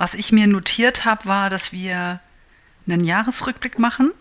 was 0.00 0.14
ich 0.14 0.32
mir 0.32 0.46
notiert 0.46 1.04
habe, 1.04 1.26
war, 1.26 1.50
dass 1.50 1.72
wir 1.72 2.20
einen 2.88 3.04
Jahresrückblick 3.04 3.78
machen. 3.78 4.12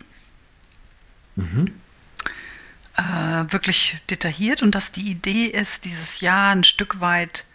Mhm. 1.38 1.74
Äh, 2.98 3.54
wirklich 3.54 3.98
detailliert 4.10 4.62
und 4.62 4.76
dass 4.76 4.92
die 4.92 5.10
Idee 5.10 5.46
ist, 5.46 5.86
dieses 5.86 6.20
Jahr 6.20 6.54
ein 6.54 6.66
Stück 6.66 7.00
weit 7.00 7.46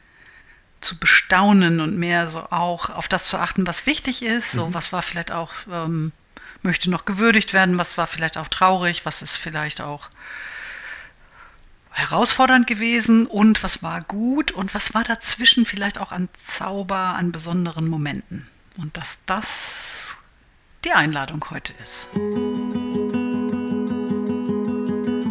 zu 0.81 0.99
bestaunen 0.99 1.81
und 1.81 1.99
mehr 1.99 2.27
so 2.27 2.51
auch 2.51 2.89
auf 2.89 3.09
das 3.09 3.29
zu 3.29 3.37
achten, 3.37 3.67
was 3.67 3.85
wichtig 3.85 4.23
ist. 4.23 4.53
So, 4.53 4.69
mhm. 4.69 4.75
was 4.75 4.91
war 4.91 5.03
vielleicht 5.03 5.31
auch, 5.31 5.53
ähm, 5.71 6.13
möchte 6.63 6.91
noch 6.91 7.05
gewürdigt 7.05 7.53
werden, 7.53 7.77
was 7.77 7.99
war 7.99 8.07
vielleicht 8.07 8.39
auch 8.39 8.49
traurig, 8.49 9.05
was 9.05 9.21
ist 9.21 9.37
vielleicht 9.37 9.83
auch 9.83 10.09
herausfordernd 11.95 12.67
gewesen 12.67 13.27
und 13.27 13.63
was 13.63 13.83
war 13.83 14.03
gut 14.03 14.51
und 14.51 14.75
was 14.75 14.95
war 14.95 15.05
dazwischen 15.05 15.65
vielleicht 15.65 16.01
auch 16.01 16.13
an 16.13 16.29
Zauber, 16.41 17.15
an 17.15 17.33
besonderen 17.33 17.89
Momenten. 17.89 18.47
Und 18.79 18.97
dass 18.97 19.19
das 19.27 20.17
die 20.85 20.93
Einladung 20.93 21.45
heute 21.51 21.73
ist. 21.83 22.09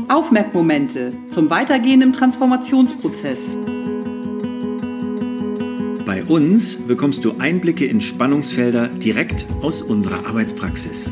Aufmerkmomente 0.10 1.14
zum 1.30 1.50
Weitergehen 1.50 2.02
im 2.02 2.14
Transformationsprozess. 2.14 3.56
Bei 6.06 6.24
uns 6.24 6.88
bekommst 6.88 7.26
du 7.26 7.38
Einblicke 7.40 7.86
in 7.86 8.00
Spannungsfelder 8.00 8.88
direkt 8.88 9.48
aus 9.62 9.82
unserer 9.82 10.26
Arbeitspraxis. 10.28 11.12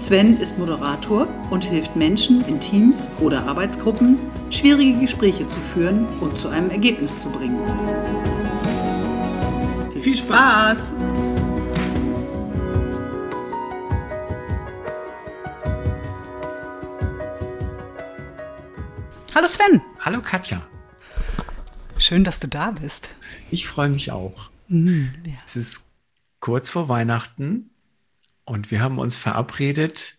Sven 0.00 0.40
ist 0.40 0.56
Moderator 0.56 1.28
und 1.50 1.62
hilft 1.62 1.94
Menschen 1.94 2.42
in 2.48 2.58
Teams 2.58 3.06
oder 3.20 3.46
Arbeitsgruppen, 3.46 4.18
schwierige 4.48 4.98
Gespräche 4.98 5.46
zu 5.46 5.58
führen 5.58 6.06
und 6.20 6.38
zu 6.38 6.48
einem 6.48 6.70
Ergebnis 6.70 7.20
zu 7.20 7.28
bringen. 7.28 7.58
Viel 10.00 10.16
Spaß! 10.16 10.90
Hallo 19.34 19.46
Sven. 19.46 19.82
Hallo 20.00 20.22
Katja. 20.22 20.66
Schön, 21.98 22.24
dass 22.24 22.40
du 22.40 22.48
da 22.48 22.70
bist. 22.70 23.10
Ich 23.50 23.68
freue 23.68 23.90
mich 23.90 24.10
auch. 24.10 24.48
Mhm, 24.68 25.12
ja. 25.26 25.34
Es 25.44 25.56
ist 25.56 25.82
kurz 26.40 26.70
vor 26.70 26.88
Weihnachten 26.88 27.69
und 28.50 28.72
wir 28.72 28.80
haben 28.80 28.98
uns 28.98 29.14
verabredet, 29.14 30.16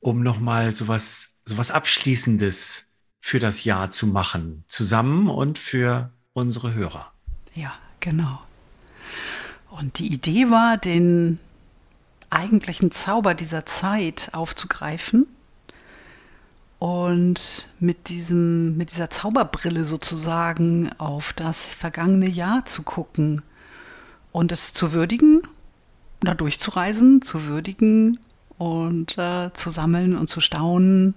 um 0.00 0.24
nochmal 0.24 0.74
sowas, 0.74 1.36
sowas 1.44 1.70
Abschließendes 1.70 2.86
für 3.20 3.38
das 3.38 3.62
Jahr 3.62 3.92
zu 3.92 4.08
machen, 4.08 4.64
zusammen 4.66 5.28
und 5.28 5.56
für 5.56 6.10
unsere 6.32 6.74
Hörer. 6.74 7.12
Ja, 7.54 7.72
genau. 8.00 8.42
Und 9.70 10.00
die 10.00 10.12
Idee 10.12 10.50
war, 10.50 10.78
den 10.78 11.38
eigentlichen 12.28 12.90
Zauber 12.90 13.34
dieser 13.34 13.64
Zeit 13.64 14.30
aufzugreifen 14.32 15.28
und 16.80 17.68
mit, 17.78 18.08
diesem, 18.08 18.76
mit 18.76 18.90
dieser 18.90 19.10
Zauberbrille 19.10 19.84
sozusagen 19.84 20.90
auf 20.98 21.32
das 21.34 21.72
vergangene 21.72 22.28
Jahr 22.28 22.64
zu 22.64 22.82
gucken 22.82 23.42
und 24.32 24.50
es 24.50 24.74
zu 24.74 24.92
würdigen, 24.92 25.40
da 26.20 26.34
durchzureisen, 26.34 27.22
zu 27.22 27.44
würdigen 27.44 28.18
und 28.58 29.18
äh, 29.18 29.52
zu 29.52 29.70
sammeln 29.70 30.16
und 30.16 30.28
zu 30.28 30.40
staunen. 30.40 31.14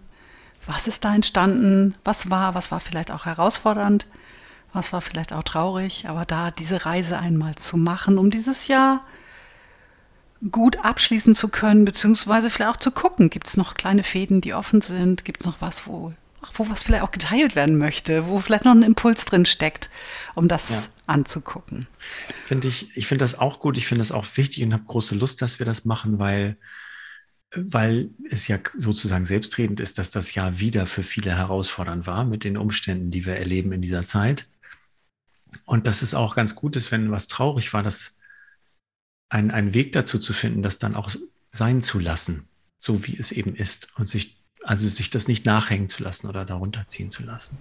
Was 0.65 0.87
ist 0.87 1.03
da 1.03 1.15
entstanden? 1.15 1.95
Was 2.03 2.29
war? 2.29 2.53
Was 2.53 2.71
war 2.71 2.79
vielleicht 2.79 3.11
auch 3.11 3.25
herausfordernd? 3.25 4.05
Was 4.73 4.93
war 4.93 5.01
vielleicht 5.01 5.33
auch 5.33 5.43
traurig? 5.43 6.07
Aber 6.07 6.25
da 6.25 6.51
diese 6.51 6.85
Reise 6.85 7.19
einmal 7.19 7.55
zu 7.55 7.77
machen, 7.77 8.17
um 8.17 8.29
dieses 8.29 8.67
Jahr 8.67 9.01
gut 10.49 10.83
abschließen 10.83 11.35
zu 11.35 11.49
können, 11.49 11.85
beziehungsweise 11.85 12.49
vielleicht 12.49 12.71
auch 12.71 12.79
zu 12.79 12.91
gucken, 12.91 13.29
gibt 13.29 13.47
es 13.47 13.57
noch 13.57 13.75
kleine 13.75 14.03
Fäden, 14.03 14.41
die 14.41 14.53
offen 14.53 14.81
sind, 14.81 15.25
gibt 15.25 15.41
es 15.41 15.45
noch 15.45 15.61
was, 15.61 15.85
wo, 15.85 16.13
ach, 16.41 16.51
wo 16.55 16.69
was 16.69 16.83
vielleicht 16.83 17.03
auch 17.03 17.11
geteilt 17.11 17.55
werden 17.55 17.77
möchte, 17.77 18.27
wo 18.27 18.39
vielleicht 18.39 18.65
noch 18.65 18.71
ein 18.71 18.83
Impuls 18.83 19.25
drin 19.25 19.45
steckt, 19.45 19.89
um 20.33 20.47
das 20.47 20.69
ja. 20.69 20.83
Anzugucken. 21.11 21.87
Finde 22.45 22.67
ich, 22.67 22.95
ich 22.95 23.07
finde 23.07 23.23
das 23.23 23.37
auch 23.37 23.59
gut, 23.59 23.77
ich 23.77 23.85
finde 23.85 24.01
das 24.01 24.11
auch 24.11 24.25
wichtig 24.35 24.63
und 24.63 24.73
habe 24.73 24.83
große 24.83 25.15
Lust, 25.15 25.41
dass 25.41 25.59
wir 25.59 25.65
das 25.65 25.85
machen, 25.85 26.19
weil, 26.19 26.57
weil 27.55 28.09
es 28.29 28.47
ja 28.47 28.57
sozusagen 28.75 29.25
selbstredend 29.25 29.79
ist, 29.79 29.97
dass 29.97 30.09
das 30.09 30.33
Jahr 30.33 30.59
wieder 30.59 30.87
für 30.87 31.03
viele 31.03 31.35
herausfordernd 31.35 32.07
war 32.07 32.25
mit 32.25 32.43
den 32.43 32.57
Umständen, 32.57 33.11
die 33.11 33.25
wir 33.25 33.35
erleben 33.35 33.71
in 33.71 33.81
dieser 33.81 34.05
Zeit. 34.05 34.47
Und 35.65 35.85
dass 35.85 36.01
es 36.01 36.13
auch 36.13 36.35
ganz 36.35 36.55
gut 36.55 36.75
ist, 36.75 36.91
wenn 36.91 37.11
was 37.11 37.27
traurig 37.27 37.73
war, 37.73 37.83
dass 37.83 38.17
ein, 39.29 39.51
einen 39.51 39.73
Weg 39.73 39.93
dazu 39.93 40.19
zu 40.19 40.33
finden, 40.33 40.61
das 40.61 40.79
dann 40.79 40.95
auch 40.95 41.11
sein 41.51 41.83
zu 41.83 41.99
lassen, 41.99 42.47
so 42.77 43.05
wie 43.05 43.17
es 43.17 43.31
eben 43.31 43.55
ist 43.55 43.89
und 43.97 44.05
sich, 44.05 44.41
also 44.63 44.87
sich 44.87 45.09
das 45.09 45.27
nicht 45.27 45.45
nachhängen 45.45 45.89
zu 45.89 46.03
lassen 46.03 46.27
oder 46.27 46.45
darunter 46.45 46.87
ziehen 46.87 47.11
zu 47.11 47.23
lassen. 47.23 47.57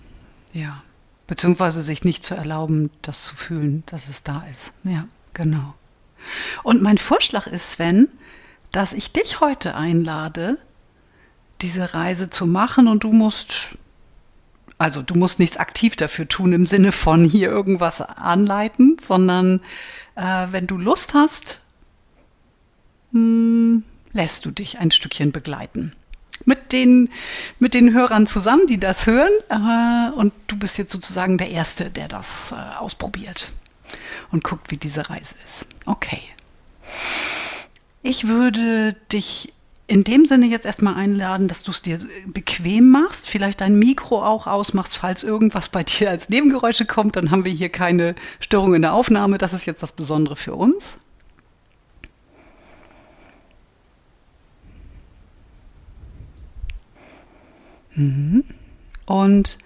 Ja, 0.52 0.82
beziehungsweise 1.30 1.80
sich 1.80 2.02
nicht 2.02 2.24
zu 2.24 2.34
erlauben, 2.34 2.90
das 3.02 3.24
zu 3.24 3.36
fühlen, 3.36 3.84
dass 3.86 4.08
es 4.08 4.24
da 4.24 4.44
ist. 4.50 4.72
Ja, 4.82 5.06
genau. 5.32 5.74
Und 6.64 6.82
mein 6.82 6.98
Vorschlag 6.98 7.46
ist, 7.46 7.70
Sven, 7.70 8.08
dass 8.72 8.92
ich 8.92 9.12
dich 9.12 9.38
heute 9.38 9.76
einlade, 9.76 10.58
diese 11.60 11.94
Reise 11.94 12.30
zu 12.30 12.48
machen 12.48 12.88
und 12.88 13.04
du 13.04 13.12
musst, 13.12 13.68
also 14.76 15.02
du 15.02 15.14
musst 15.14 15.38
nichts 15.38 15.56
aktiv 15.56 15.94
dafür 15.94 16.26
tun 16.26 16.52
im 16.52 16.66
Sinne 16.66 16.90
von 16.90 17.24
hier 17.24 17.48
irgendwas 17.48 18.00
anleiten, 18.00 18.96
sondern 19.00 19.60
äh, 20.16 20.48
wenn 20.50 20.66
du 20.66 20.78
Lust 20.78 21.14
hast, 21.14 21.60
mh, 23.12 23.20
hm, 23.20 23.82
lässt 24.14 24.44
du 24.46 24.50
dich 24.50 24.80
ein 24.80 24.90
Stückchen 24.90 25.30
begleiten. 25.30 25.92
Mit 26.44 26.72
den, 26.72 27.10
mit 27.58 27.74
den 27.74 27.92
Hörern 27.92 28.26
zusammen, 28.26 28.66
die 28.66 28.78
das 28.78 29.06
hören. 29.06 29.32
Äh, 29.48 30.18
und 30.18 30.32
du 30.46 30.56
bist 30.56 30.78
jetzt 30.78 30.92
sozusagen 30.92 31.38
der 31.38 31.50
Erste, 31.50 31.90
der 31.90 32.08
das 32.08 32.52
äh, 32.52 32.78
ausprobiert 32.78 33.52
und 34.30 34.44
guckt, 34.44 34.70
wie 34.70 34.76
diese 34.76 35.10
Reise 35.10 35.34
ist. 35.44 35.66
Okay. 35.86 36.22
Ich 38.02 38.26
würde 38.26 38.96
dich 39.12 39.52
in 39.90 40.04
dem 40.04 40.24
Sinne 40.24 40.46
jetzt 40.46 40.66
erstmal 40.66 40.94
einladen, 40.94 41.48
dass 41.48 41.64
du 41.64 41.72
es 41.72 41.82
dir 41.82 41.98
bequem 42.26 42.90
machst, 42.90 43.28
vielleicht 43.28 43.60
dein 43.60 43.76
Mikro 43.76 44.24
auch 44.24 44.46
ausmachst, 44.46 44.96
falls 44.96 45.24
irgendwas 45.24 45.68
bei 45.68 45.82
dir 45.82 46.10
als 46.10 46.28
Nebengeräusche 46.28 46.86
kommt, 46.86 47.16
dann 47.16 47.32
haben 47.32 47.44
wir 47.44 47.52
hier 47.52 47.70
keine 47.70 48.14
Störung 48.38 48.74
in 48.74 48.82
der 48.82 48.92
Aufnahme. 48.92 49.36
Das 49.36 49.52
ist 49.52 49.66
jetzt 49.66 49.82
das 49.82 49.92
Besondere 49.92 50.36
für 50.36 50.54
uns. 50.54 50.96
Und 59.06 59.58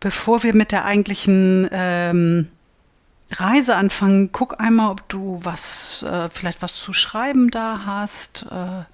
bevor 0.00 0.42
wir 0.42 0.54
mit 0.54 0.72
der 0.72 0.84
eigentlichen 0.84 1.68
ähm, 1.70 2.48
Reise 3.30 3.76
anfangen, 3.76 4.32
guck 4.32 4.60
einmal, 4.60 4.90
ob 4.90 5.08
du 5.08 5.40
was, 5.42 6.02
äh, 6.02 6.28
vielleicht 6.30 6.62
was 6.62 6.74
zu 6.74 6.92
schreiben 6.92 7.50
da 7.50 7.82
hast, 7.86 8.46
äh, 8.50 8.84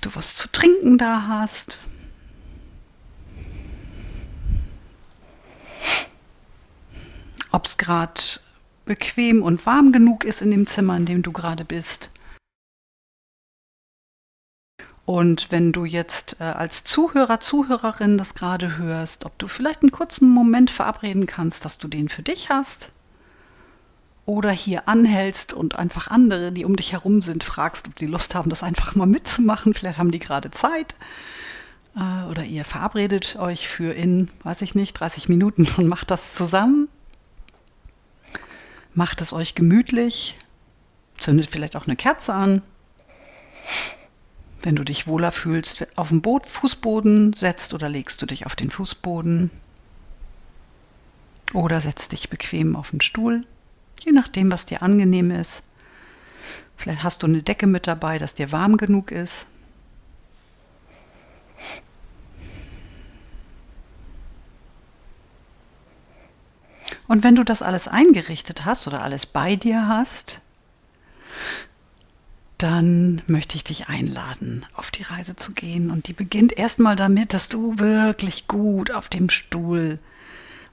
du 0.00 0.14
was 0.14 0.36
zu 0.36 0.48
trinken 0.52 0.98
da 0.98 1.26
hast. 1.26 1.80
Ob 7.50 7.66
es 7.66 7.76
gerade 7.76 8.20
bequem 8.84 9.42
und 9.42 9.66
warm 9.66 9.90
genug 9.90 10.24
ist 10.24 10.42
in 10.42 10.50
dem 10.50 10.66
Zimmer, 10.66 10.96
in 10.96 11.06
dem 11.06 11.22
du 11.22 11.32
gerade 11.32 11.64
bist. 11.64 12.10
Und 15.06 15.52
wenn 15.52 15.70
du 15.70 15.84
jetzt 15.84 16.36
äh, 16.40 16.44
als 16.44 16.82
Zuhörer, 16.82 17.38
Zuhörerin 17.38 18.18
das 18.18 18.34
gerade 18.34 18.76
hörst, 18.76 19.24
ob 19.24 19.38
du 19.38 19.46
vielleicht 19.46 19.82
einen 19.82 19.92
kurzen 19.92 20.28
Moment 20.28 20.68
verabreden 20.68 21.26
kannst, 21.26 21.64
dass 21.64 21.78
du 21.78 21.86
den 21.86 22.08
für 22.08 22.22
dich 22.22 22.50
hast. 22.50 22.90
Oder 24.26 24.50
hier 24.50 24.88
anhältst 24.88 25.52
und 25.52 25.76
einfach 25.78 26.08
andere, 26.08 26.50
die 26.50 26.64
um 26.64 26.74
dich 26.74 26.90
herum 26.90 27.22
sind, 27.22 27.44
fragst, 27.44 27.86
ob 27.86 27.94
die 27.94 28.08
Lust 28.08 28.34
haben, 28.34 28.50
das 28.50 28.64
einfach 28.64 28.96
mal 28.96 29.06
mitzumachen. 29.06 29.74
Vielleicht 29.74 30.00
haben 30.00 30.10
die 30.10 30.18
gerade 30.18 30.50
Zeit. 30.50 30.96
äh, 31.96 32.28
oder 32.28 32.42
ihr 32.42 32.64
verabredet 32.64 33.36
euch 33.38 33.68
für 33.68 33.92
in, 33.92 34.28
weiß 34.42 34.62
ich 34.62 34.74
nicht, 34.74 34.94
30 34.94 35.28
Minuten 35.28 35.68
und 35.76 35.86
macht 35.86 36.10
das 36.10 36.34
zusammen. 36.34 36.88
Macht 38.92 39.20
es 39.20 39.32
euch 39.32 39.54
gemütlich, 39.54 40.34
zündet 41.16 41.48
vielleicht 41.48 41.76
auch 41.76 41.86
eine 41.86 41.94
Kerze 41.96 42.34
an. 42.34 42.62
Wenn 44.66 44.74
du 44.74 44.82
dich 44.82 45.06
wohler 45.06 45.30
fühlst, 45.30 45.86
auf 45.96 46.08
dem 46.08 46.22
Boot, 46.22 46.48
Fußboden 46.48 47.34
setzt 47.34 47.72
oder 47.72 47.88
legst 47.88 48.20
du 48.20 48.26
dich 48.26 48.46
auf 48.46 48.56
den 48.56 48.68
Fußboden. 48.68 49.52
Oder 51.54 51.80
setzt 51.80 52.10
dich 52.10 52.30
bequem 52.30 52.74
auf 52.74 52.90
den 52.90 53.00
Stuhl, 53.00 53.46
je 54.04 54.10
nachdem, 54.10 54.50
was 54.50 54.66
dir 54.66 54.82
angenehm 54.82 55.30
ist. 55.30 55.62
Vielleicht 56.76 57.04
hast 57.04 57.22
du 57.22 57.28
eine 57.28 57.44
Decke 57.44 57.68
mit 57.68 57.86
dabei, 57.86 58.18
dass 58.18 58.34
dir 58.34 58.50
warm 58.50 58.76
genug 58.76 59.12
ist. 59.12 59.46
Und 67.06 67.22
wenn 67.22 67.36
du 67.36 67.44
das 67.44 67.62
alles 67.62 67.86
eingerichtet 67.86 68.64
hast 68.64 68.88
oder 68.88 69.04
alles 69.04 69.26
bei 69.26 69.54
dir 69.54 69.86
hast, 69.86 70.40
dann 72.58 73.22
möchte 73.26 73.56
ich 73.56 73.64
dich 73.64 73.88
einladen, 73.88 74.64
auf 74.74 74.90
die 74.90 75.02
Reise 75.02 75.36
zu 75.36 75.52
gehen. 75.52 75.90
Und 75.90 76.08
die 76.08 76.12
beginnt 76.12 76.56
erstmal 76.56 76.96
damit, 76.96 77.34
dass 77.34 77.48
du 77.48 77.78
wirklich 77.78 78.48
gut 78.48 78.90
auf 78.90 79.08
dem 79.08 79.28
Stuhl 79.28 79.98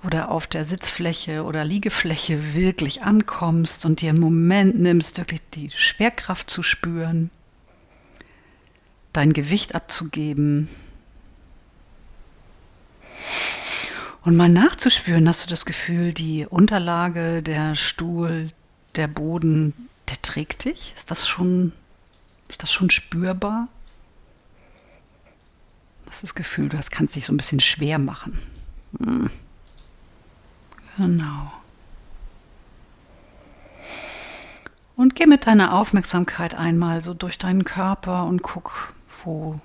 oder 0.04 0.32
auf 0.32 0.48
der 0.48 0.66
Sitzfläche 0.66 1.44
oder 1.44 1.66
Liegefläche 1.66 2.54
wirklich 2.54 3.04
ankommst 3.04 3.86
und 3.86 4.02
dir 4.02 4.10
einen 4.10 4.20
Moment 4.20 4.80
nimmst, 4.80 5.18
wirklich 5.18 5.42
die 5.54 5.70
Schwerkraft 5.70 6.50
zu 6.50 6.64
spüren, 6.64 7.30
dein 9.14 9.34
Gewicht 9.34 9.76
abzugeben, 9.76 10.70
Und 14.26 14.38
mal 14.38 14.48
nachzuspüren, 14.48 15.28
hast 15.28 15.46
du 15.46 15.50
das 15.50 15.66
Gefühl, 15.66 16.14
die 16.14 16.46
Unterlage, 16.50 17.44
der 17.44 17.76
Stuhl, 17.76 18.52
der 18.96 19.08
Boden, 19.08 19.74
der 20.14 20.22
trägt 20.22 20.66
dich? 20.66 20.94
Ist 20.96 21.10
das 21.10 21.28
schon, 21.28 21.74
ist 22.48 22.62
das 22.62 22.72
schon 22.72 22.92
spürbar? 22.92 23.68
Das 26.06 26.18
ist 26.18 26.24
das 26.24 26.36
Gefühl, 26.36 26.70
du 26.70 26.80
kannst 26.92 27.16
dich 27.16 27.26
so 27.26 27.34
ein 27.34 27.38
bisschen 27.38 27.60
schwer 27.60 27.98
machen. 27.98 28.38
Hm. 29.00 29.32
Genau. 30.98 31.52
Und 34.96 35.16
geh 35.16 35.26
mit 35.26 35.48
deiner 35.48 35.74
Aufmerksamkeit 35.74 36.54
einmal 36.54 37.02
so 37.02 37.16
durch 37.16 37.40
deinen 37.40 37.66
Körper 37.66 38.26
und 38.26 38.44
guck, 38.44 38.90
wo 39.24 39.60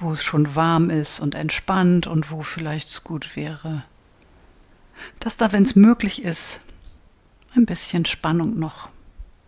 wo 0.00 0.12
es 0.12 0.22
schon 0.22 0.54
warm 0.54 0.90
ist 0.90 1.20
und 1.20 1.34
entspannt 1.34 2.06
und 2.06 2.30
wo 2.30 2.40
vielleicht 2.40 2.90
es 2.90 3.04
gut 3.04 3.34
wäre, 3.36 3.82
dass 5.18 5.36
da, 5.36 5.50
wenn 5.50 5.64
es 5.64 5.74
möglich 5.74 6.22
ist, 6.22 6.60
ein 7.54 7.66
bisschen 7.66 8.04
Spannung 8.04 8.58
noch 8.58 8.88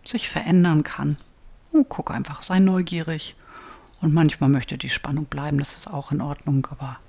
sich 0.03 0.29
verändern 0.29 0.83
kann. 0.83 1.17
Oh, 1.71 1.83
guck 1.87 2.11
einfach, 2.11 2.43
sei 2.43 2.59
neugierig. 2.59 3.35
Und 4.01 4.13
manchmal 4.13 4.49
möchte 4.49 4.77
die 4.77 4.89
Spannung 4.89 5.25
bleiben, 5.25 5.59
das 5.59 5.77
ist 5.77 5.87
auch 5.87 6.11
in 6.11 6.21
Ordnung, 6.21 6.67
aber 6.71 6.99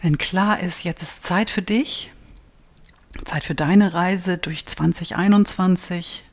wenn 0.00 0.18
klar 0.18 0.60
ist, 0.60 0.84
jetzt 0.84 1.02
ist 1.02 1.22
Zeit 1.22 1.50
für 1.50 1.62
dich, 1.62 2.10
Zeit 3.24 3.44
für 3.44 3.54
deine 3.54 3.94
Reise 3.94 4.38
durch 4.38 4.66
2021, 4.66 6.24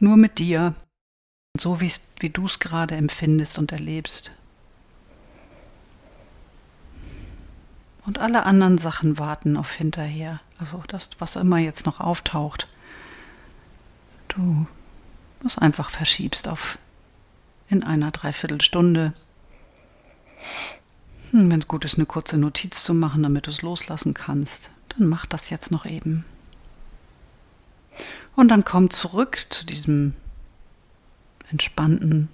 nur 0.00 0.16
mit 0.16 0.38
dir, 0.38 0.74
so 1.58 1.80
wie 1.80 2.30
du 2.30 2.46
es 2.46 2.58
gerade 2.58 2.94
empfindest 2.94 3.58
und 3.58 3.72
erlebst. 3.72 4.32
Und 8.06 8.20
alle 8.20 8.44
anderen 8.44 8.78
Sachen 8.78 9.18
warten 9.18 9.56
auf 9.56 9.72
hinterher. 9.72 10.40
Also 10.58 10.82
das, 10.88 11.10
was 11.18 11.36
immer 11.36 11.58
jetzt 11.58 11.86
noch 11.86 12.00
auftaucht. 12.00 12.68
Du 14.28 14.66
das 15.44 15.58
einfach 15.58 15.90
verschiebst 15.90 16.48
auf 16.48 16.78
in 17.68 17.82
einer 17.82 18.10
Dreiviertelstunde. 18.10 19.12
Hm, 21.30 21.50
Wenn 21.50 21.60
es 21.60 21.68
gut 21.68 21.84
ist, 21.84 21.96
eine 21.96 22.06
kurze 22.06 22.38
Notiz 22.38 22.82
zu 22.82 22.94
machen, 22.94 23.22
damit 23.22 23.46
du 23.46 23.50
es 23.50 23.62
loslassen 23.62 24.14
kannst, 24.14 24.70
dann 24.90 25.06
mach 25.06 25.26
das 25.26 25.50
jetzt 25.50 25.70
noch 25.70 25.86
eben. 25.86 26.24
Und 28.36 28.48
dann 28.48 28.64
komm 28.64 28.90
zurück 28.90 29.46
zu 29.50 29.64
diesem 29.64 30.14
entspannten, 31.50 32.28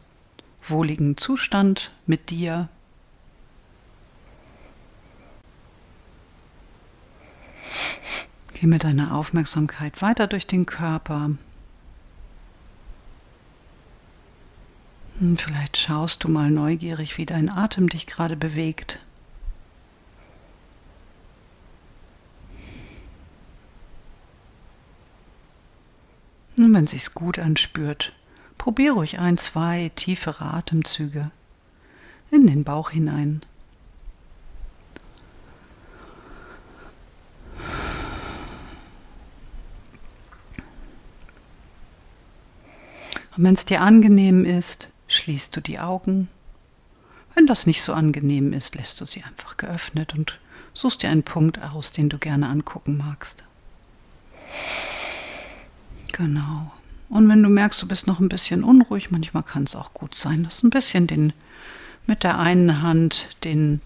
wohligen 0.66 1.16
Zustand 1.16 1.90
mit 2.06 2.30
dir. 2.30 2.68
Geh 8.54 8.66
mit 8.66 8.84
deiner 8.84 9.14
Aufmerksamkeit 9.14 10.02
weiter 10.02 10.26
durch 10.26 10.46
den 10.46 10.66
Körper. 10.66 11.30
Hm, 15.18 15.36
vielleicht 15.36 15.76
schaust 15.76 16.24
du 16.24 16.28
mal 16.28 16.50
neugierig, 16.50 17.18
wie 17.18 17.26
dein 17.26 17.48
Atem 17.48 17.88
dich 17.88 18.06
gerade 18.06 18.36
bewegt. 18.36 19.00
Und 26.58 26.74
wenn 26.74 26.84
es 26.84 26.90
sich 26.90 27.14
gut 27.14 27.38
anspürt, 27.38 28.12
Probier 28.60 28.92
ruhig 28.92 29.18
ein, 29.18 29.38
zwei 29.38 29.90
tiefere 29.96 30.44
Atemzüge 30.44 31.30
in 32.30 32.46
den 32.46 32.62
Bauch 32.62 32.90
hinein. 32.90 33.40
Und 43.40 43.46
wenn 43.46 43.54
es 43.54 43.64
dir 43.64 43.80
angenehm 43.80 44.44
ist, 44.44 44.90
schließt 45.08 45.56
du 45.56 45.62
die 45.62 45.80
Augen. 45.80 46.28
Wenn 47.34 47.46
das 47.46 47.66
nicht 47.66 47.80
so 47.80 47.94
angenehm 47.94 48.52
ist, 48.52 48.74
lässt 48.74 49.00
du 49.00 49.06
sie 49.06 49.24
einfach 49.24 49.56
geöffnet 49.56 50.12
und 50.12 50.38
suchst 50.74 51.02
dir 51.02 51.08
einen 51.08 51.22
Punkt 51.22 51.58
aus, 51.58 51.90
den 51.90 52.10
du 52.10 52.18
gerne 52.18 52.50
angucken 52.50 52.98
magst. 52.98 53.44
Genau. 56.12 56.70
Und 57.08 57.30
wenn 57.30 57.42
du 57.42 57.48
merkst, 57.48 57.80
du 57.80 57.88
bist 57.88 58.06
noch 58.06 58.20
ein 58.20 58.28
bisschen 58.28 58.62
unruhig, 58.62 59.10
manchmal 59.10 59.42
kann 59.42 59.64
es 59.64 59.74
auch 59.74 59.94
gut 59.94 60.14
sein, 60.14 60.44
dass 60.44 60.62
ein 60.62 60.68
bisschen 60.68 61.06
den 61.06 61.32
mit 62.06 62.24
der 62.24 62.38
einen 62.38 62.82
Hand 62.82 63.26
den 63.44 63.80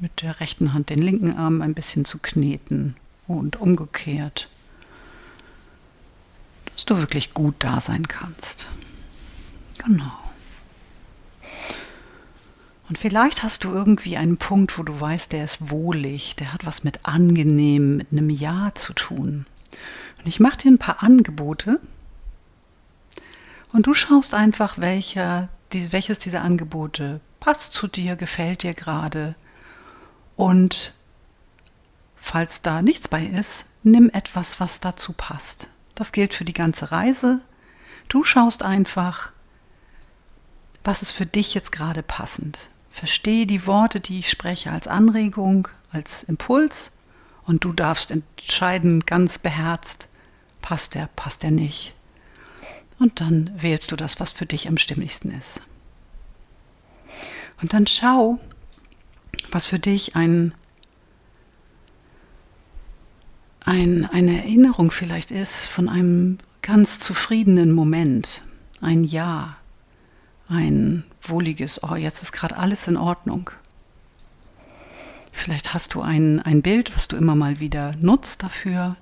mit 0.00 0.22
der 0.22 0.40
rechten 0.40 0.74
Hand 0.74 0.90
den 0.90 1.02
linken 1.02 1.36
Arm 1.36 1.62
ein 1.62 1.74
bisschen 1.74 2.04
zu 2.04 2.18
kneten 2.18 2.96
und 3.28 3.60
umgekehrt, 3.60 4.48
dass 6.78 6.84
du 6.84 6.96
wirklich 6.98 7.34
gut 7.34 7.56
da 7.58 7.80
sein 7.80 8.06
kannst. 8.06 8.66
Genau. 9.78 10.12
Und 12.88 12.96
vielleicht 12.96 13.42
hast 13.42 13.64
du 13.64 13.72
irgendwie 13.72 14.16
einen 14.16 14.36
Punkt, 14.36 14.78
wo 14.78 14.84
du 14.84 14.98
weißt, 14.98 15.32
der 15.32 15.44
ist 15.44 15.72
wohlig, 15.72 16.36
der 16.36 16.52
hat 16.52 16.64
was 16.64 16.84
mit 16.84 17.04
angenehm, 17.04 17.96
mit 17.96 18.12
einem 18.12 18.30
Ja 18.30 18.70
zu 18.76 18.92
tun. 18.92 19.44
Und 20.18 20.26
ich 20.26 20.38
mache 20.38 20.58
dir 20.58 20.70
ein 20.70 20.78
paar 20.78 21.02
Angebote 21.02 21.80
und 23.72 23.88
du 23.88 23.92
schaust 23.92 24.32
einfach, 24.32 24.78
welcher, 24.78 25.48
die, 25.72 25.90
welches 25.90 26.20
dieser 26.20 26.44
Angebote 26.44 27.20
passt 27.40 27.72
zu 27.72 27.88
dir, 27.88 28.14
gefällt 28.14 28.62
dir 28.62 28.72
gerade. 28.72 29.34
Und 30.36 30.94
falls 32.14 32.62
da 32.62 32.82
nichts 32.82 33.08
bei 33.08 33.24
ist, 33.24 33.64
nimm 33.82 34.10
etwas, 34.10 34.60
was 34.60 34.78
dazu 34.78 35.12
passt. 35.12 35.68
Das 35.98 36.12
gilt 36.12 36.32
für 36.32 36.44
die 36.44 36.52
ganze 36.52 36.92
Reise. 36.92 37.40
Du 38.08 38.22
schaust 38.22 38.62
einfach, 38.62 39.32
was 40.84 41.02
ist 41.02 41.10
für 41.10 41.26
dich 41.26 41.54
jetzt 41.54 41.72
gerade 41.72 42.04
passend. 42.04 42.70
Verstehe 42.88 43.46
die 43.46 43.66
Worte, 43.66 43.98
die 43.98 44.20
ich 44.20 44.30
spreche, 44.30 44.70
als 44.70 44.86
Anregung, 44.86 45.66
als 45.90 46.22
Impuls 46.22 46.92
und 47.46 47.64
du 47.64 47.72
darfst 47.72 48.12
entscheiden, 48.12 49.06
ganz 49.06 49.38
beherzt, 49.38 50.06
passt 50.62 50.94
der, 50.94 51.08
passt 51.16 51.42
der 51.42 51.50
nicht. 51.50 51.94
Und 53.00 53.20
dann 53.20 53.50
wählst 53.60 53.90
du 53.90 53.96
das, 53.96 54.20
was 54.20 54.30
für 54.30 54.46
dich 54.46 54.68
am 54.68 54.78
stimmigsten 54.78 55.32
ist. 55.32 55.62
Und 57.60 57.72
dann 57.72 57.88
schau, 57.88 58.38
was 59.50 59.66
für 59.66 59.80
dich 59.80 60.14
ein, 60.14 60.54
ein, 63.68 64.06
eine 64.06 64.38
Erinnerung 64.38 64.90
vielleicht 64.90 65.30
ist 65.30 65.66
von 65.66 65.90
einem 65.90 66.38
ganz 66.62 67.00
zufriedenen 67.00 67.72
Moment, 67.72 68.40
ein 68.80 69.04
Ja, 69.04 69.56
ein 70.48 71.04
wohliges, 71.20 71.82
oh, 71.82 71.94
jetzt 71.94 72.22
ist 72.22 72.32
gerade 72.32 72.56
alles 72.56 72.88
in 72.88 72.96
Ordnung. 72.96 73.50
Vielleicht 75.32 75.74
hast 75.74 75.92
du 75.92 76.00
ein, 76.00 76.40
ein 76.40 76.62
Bild, 76.62 76.96
was 76.96 77.08
du 77.08 77.16
immer 77.16 77.34
mal 77.34 77.60
wieder 77.60 77.94
nutzt 78.00 78.42
dafür, 78.42 78.96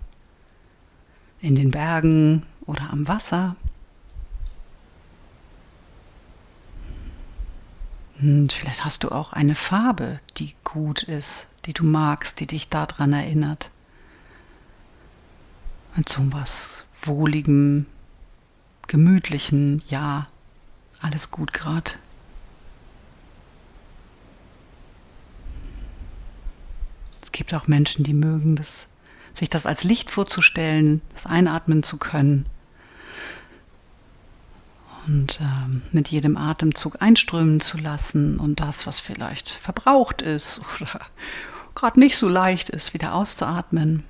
in 1.40 1.54
den 1.54 1.70
Bergen 1.70 2.44
oder 2.66 2.90
am 2.90 3.06
Wasser. 3.06 3.54
Und 8.20 8.52
vielleicht 8.52 8.84
hast 8.84 9.04
du 9.04 9.10
auch 9.10 9.32
eine 9.32 9.54
Farbe, 9.54 10.18
die 10.38 10.56
gut 10.64 11.04
ist, 11.04 11.46
die 11.66 11.72
du 11.72 11.84
magst, 11.84 12.40
die 12.40 12.48
dich 12.48 12.68
daran 12.68 13.12
erinnert. 13.12 13.70
Mit 15.96 16.08
so 16.08 16.20
was 16.32 16.84
wohligem, 17.02 17.86
gemütlichen, 18.86 19.82
ja, 19.88 20.28
alles 21.00 21.30
gut 21.30 21.52
gerade. 21.52 21.92
Es 27.22 27.32
gibt 27.32 27.54
auch 27.54 27.66
Menschen, 27.66 28.04
die 28.04 28.14
mögen 28.14 28.56
das, 28.56 28.88
sich 29.34 29.50
das 29.50 29.66
als 29.66 29.84
Licht 29.84 30.10
vorzustellen, 30.10 31.00
das 31.12 31.26
einatmen 31.26 31.82
zu 31.82 31.96
können 31.96 32.46
und 35.06 35.40
ähm, 35.40 35.82
mit 35.92 36.08
jedem 36.08 36.36
Atemzug 36.36 37.00
einströmen 37.00 37.60
zu 37.60 37.78
lassen 37.78 38.38
und 38.38 38.60
das, 38.60 38.86
was 38.86 39.00
vielleicht 39.00 39.50
verbraucht 39.50 40.22
ist 40.22 40.60
oder 40.80 41.00
gerade 41.74 42.00
nicht 42.00 42.16
so 42.16 42.28
leicht 42.28 42.68
ist, 42.68 42.94
wieder 42.94 43.14
auszuatmen. 43.14 44.02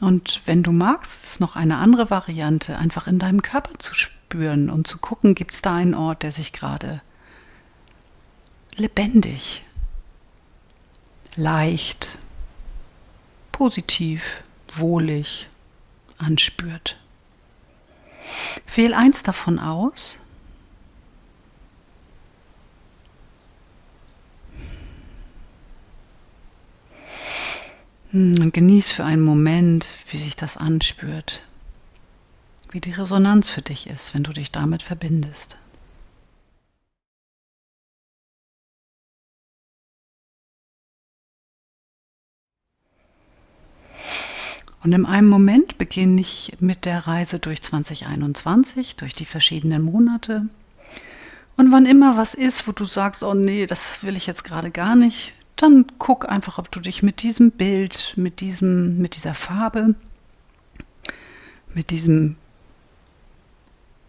Und 0.00 0.42
wenn 0.46 0.62
du 0.62 0.72
magst, 0.72 1.24
ist 1.24 1.40
noch 1.40 1.56
eine 1.56 1.78
andere 1.78 2.10
Variante, 2.10 2.78
einfach 2.78 3.06
in 3.06 3.18
deinem 3.18 3.42
Körper 3.42 3.78
zu 3.78 3.94
spüren 3.94 4.70
und 4.70 4.86
zu 4.86 4.98
gucken, 4.98 5.34
gibt 5.34 5.54
es 5.54 5.62
da 5.62 5.74
einen 5.74 5.94
Ort, 5.94 6.22
der 6.22 6.32
sich 6.32 6.52
gerade 6.52 7.02
lebendig, 8.76 9.62
leicht, 11.34 12.16
positiv, 13.50 14.42
wohlig 14.74 15.48
anspürt. 16.18 17.00
Wähl 18.74 18.94
eins 18.94 19.22
davon 19.22 19.58
aus. 19.58 20.18
Und 28.12 28.38
hm, 28.38 28.52
genieß 28.52 28.90
für 28.90 29.04
einen 29.04 29.22
Moment, 29.22 29.94
wie 30.10 30.18
sich 30.18 30.34
das 30.34 30.56
anspürt, 30.56 31.42
wie 32.70 32.80
die 32.80 32.92
Resonanz 32.92 33.50
für 33.50 33.60
dich 33.60 33.86
ist, 33.86 34.14
wenn 34.14 34.24
du 34.24 34.32
dich 34.32 34.50
damit 34.50 34.82
verbindest. 34.82 35.58
Und 44.82 44.92
in 44.92 45.04
einem 45.04 45.28
Moment 45.28 45.76
beginne 45.76 46.20
ich 46.20 46.56
mit 46.60 46.86
der 46.86 47.06
Reise 47.06 47.38
durch 47.40 47.60
2021, 47.60 48.96
durch 48.96 49.14
die 49.14 49.26
verschiedenen 49.26 49.82
Monate. 49.82 50.46
Und 51.58 51.72
wann 51.72 51.84
immer 51.84 52.16
was 52.16 52.32
ist, 52.32 52.66
wo 52.66 52.72
du 52.72 52.86
sagst, 52.86 53.22
oh 53.22 53.34
nee, 53.34 53.66
das 53.66 54.02
will 54.02 54.16
ich 54.16 54.26
jetzt 54.26 54.44
gerade 54.44 54.70
gar 54.70 54.94
nicht, 54.94 55.34
dann 55.62 55.86
guck 55.98 56.28
einfach, 56.28 56.58
ob 56.58 56.70
du 56.70 56.80
dich 56.80 57.02
mit 57.02 57.22
diesem 57.22 57.50
Bild, 57.50 58.14
mit 58.16 58.40
diesem, 58.40 58.98
mit 58.98 59.16
dieser 59.16 59.34
Farbe, 59.34 59.94
mit 61.74 61.90
diesem 61.90 62.36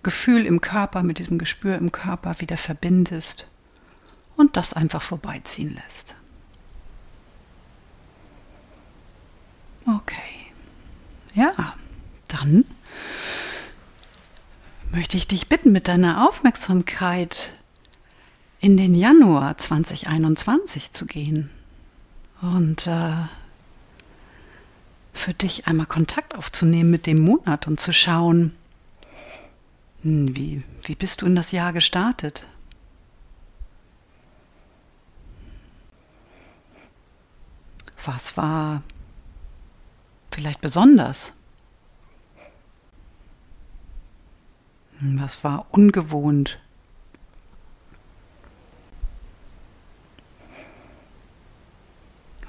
Gefühl 0.04 0.46
im 0.46 0.62
Körper, 0.62 1.04
mit 1.04 1.20
diesem 1.20 1.38
Gespür 1.38 1.76
im 1.76 1.92
Körper 1.92 2.40
wieder 2.40 2.56
verbindest 2.56 3.48
und 4.36 4.56
das 4.58 4.74
einfach 4.74 5.02
vorbeiziehen 5.02 5.76
lässt. 5.76 6.16
Okay. 9.86 10.52
Ja, 11.34 11.50
dann 12.28 12.64
möchte 14.92 15.18
ich 15.18 15.28
dich 15.28 15.50
bitten, 15.50 15.72
mit 15.72 15.88
deiner 15.88 16.28
Aufmerksamkeit 16.28 17.52
in 18.60 18.76
den 18.76 18.94
Januar 18.94 19.58
2021 19.58 20.92
zu 20.92 21.06
gehen 21.06 21.50
und 22.42 22.88
äh, 22.88 23.14
für 25.14 25.34
dich 25.34 25.68
einmal 25.68 25.86
Kontakt 25.86 26.36
aufzunehmen 26.36 26.92
mit 26.92 27.06
dem 27.06 27.20
Monat 27.20 27.68
und 27.68 27.80
zu 27.80 27.94
schauen, 27.94 28.56
hm, 30.04 30.36
wie, 30.36 30.60
wie 30.84 30.96
bist 30.96 31.22
du 31.22 31.26
in 31.26 31.36
das 31.36 31.52
Jahr 31.52 31.74
gestartet? 31.74 32.46
Was 38.06 38.38
war 38.38 38.82
vielleicht 40.32 40.62
besonders? 40.62 41.34
Hm, 45.00 45.22
was 45.22 45.44
war 45.44 45.66
ungewohnt? 45.72 46.60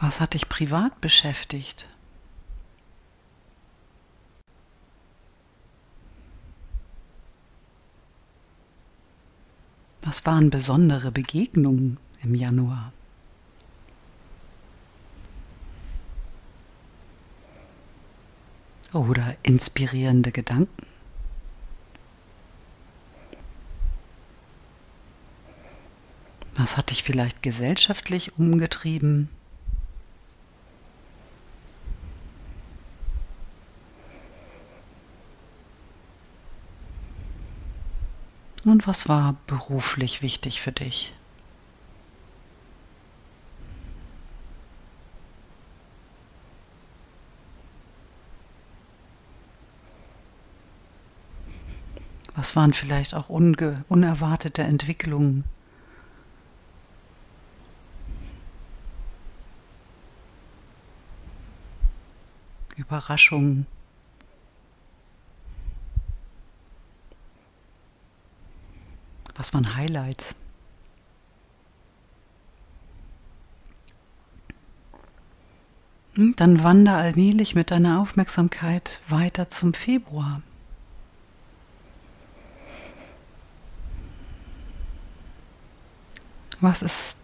Was 0.00 0.20
hat 0.20 0.34
dich 0.34 0.48
privat 0.48 1.00
beschäftigt? 1.00 1.86
Was 10.02 10.24
waren 10.26 10.50
besondere 10.50 11.12
Begegnungen 11.12 11.98
im 12.22 12.34
Januar? 12.34 12.92
oder 18.92 19.36
inspirierende 19.42 20.32
Gedanken. 20.32 20.86
Was 26.56 26.76
hat 26.76 26.90
dich 26.90 27.02
vielleicht 27.02 27.42
gesellschaftlich 27.42 28.36
umgetrieben? 28.38 29.28
Und 38.70 38.86
was 38.86 39.08
war 39.08 39.34
beruflich 39.48 40.22
wichtig 40.22 40.60
für 40.60 40.70
dich? 40.70 41.12
Was 52.36 52.54
waren 52.54 52.72
vielleicht 52.72 53.14
auch 53.14 53.28
unerwartete 53.28 54.62
Entwicklungen? 54.62 55.42
Überraschungen. 62.76 63.66
Was 69.40 69.54
waren 69.54 69.74
Highlights? 69.74 70.34
Hm, 76.12 76.34
dann 76.36 76.62
wander 76.62 76.98
allmählich 76.98 77.54
mit 77.54 77.70
deiner 77.70 78.02
Aufmerksamkeit 78.02 79.00
weiter 79.08 79.48
zum 79.48 79.72
Februar. 79.72 80.42
Was 86.60 86.82
ist 86.82 87.20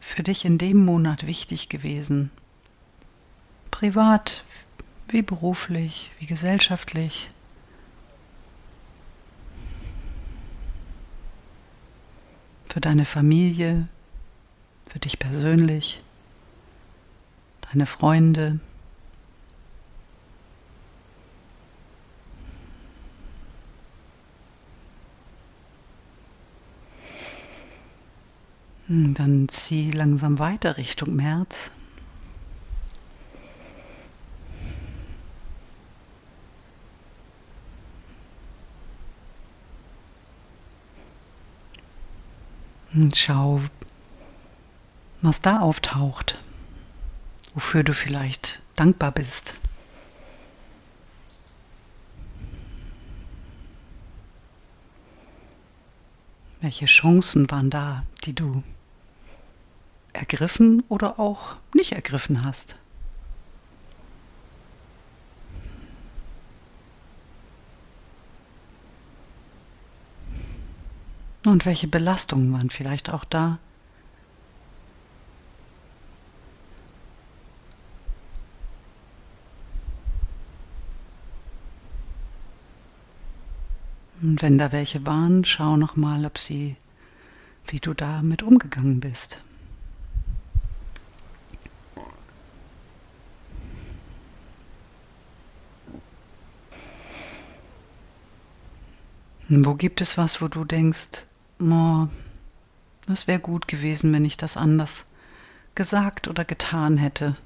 für 0.00 0.22
dich 0.22 0.46
in 0.46 0.56
dem 0.56 0.86
Monat 0.86 1.26
wichtig 1.26 1.68
gewesen? 1.68 2.30
Privat, 3.70 4.42
wie 5.08 5.20
beruflich, 5.20 6.12
wie 6.18 6.24
gesellschaftlich? 6.24 7.28
Für 12.72 12.80
deine 12.80 13.04
Familie, 13.04 13.86
für 14.86 14.98
dich 14.98 15.18
persönlich, 15.18 15.98
deine 17.70 17.84
Freunde? 17.84 18.60
Hm, 28.86 29.12
dann 29.12 29.50
zieh 29.50 29.90
langsam 29.90 30.38
weiter 30.38 30.78
Richtung 30.78 31.10
März. 31.10 31.72
Und 42.94 43.16
schau, 43.16 43.60
was 45.22 45.40
da 45.40 45.60
auftaucht, 45.60 46.36
wofür 47.54 47.84
du 47.84 47.94
vielleicht 47.94 48.60
dankbar 48.76 49.12
bist. 49.12 49.54
Welche 56.60 56.86
Chancen 56.86 57.50
waren 57.50 57.70
da, 57.70 58.02
die 58.24 58.34
du 58.34 58.60
ergriffen 60.12 60.84
oder 60.88 61.18
auch 61.18 61.56
nicht 61.74 61.92
ergriffen 61.92 62.44
hast? 62.44 62.76
Und 71.44 71.66
welche 71.66 71.88
Belastungen 71.88 72.52
waren 72.52 72.70
vielleicht 72.70 73.10
auch 73.10 73.24
da? 73.24 73.58
Und 84.22 84.40
wenn 84.40 84.56
da 84.56 84.70
welche 84.70 85.04
waren, 85.04 85.44
schau 85.44 85.76
noch 85.76 85.96
mal, 85.96 86.24
ob 86.24 86.38
sie, 86.38 86.76
wie 87.66 87.80
du 87.80 87.92
damit 87.92 88.44
umgegangen 88.44 89.00
bist. 89.00 89.38
Wo 99.48 99.74
gibt 99.74 100.00
es 100.00 100.16
was, 100.16 100.40
wo 100.40 100.46
du 100.46 100.64
denkst, 100.64 101.24
oh, 101.70 102.08
das 103.06 103.26
wäre 103.26 103.38
gut 103.38 103.68
gewesen, 103.68 104.12
wenn 104.12 104.24
ich 104.24 104.36
das 104.36 104.56
anders 104.56 105.04
gesagt 105.74 106.28
oder 106.28 106.44
getan 106.44 106.96
hätte? 106.96 107.36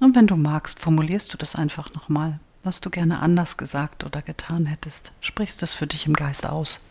Und 0.00 0.16
wenn 0.16 0.26
du 0.26 0.36
magst, 0.36 0.80
formulierst 0.80 1.32
du 1.32 1.38
das 1.38 1.54
einfach 1.54 1.94
nochmal, 1.94 2.40
was 2.64 2.80
du 2.80 2.90
gerne 2.90 3.20
anders 3.20 3.56
gesagt 3.56 4.02
oder 4.02 4.20
getan 4.20 4.66
hättest. 4.66 5.12
Sprichst 5.20 5.62
das 5.62 5.74
für 5.74 5.86
dich 5.86 6.06
im 6.06 6.14
Geist 6.14 6.44
aus. 6.44 6.84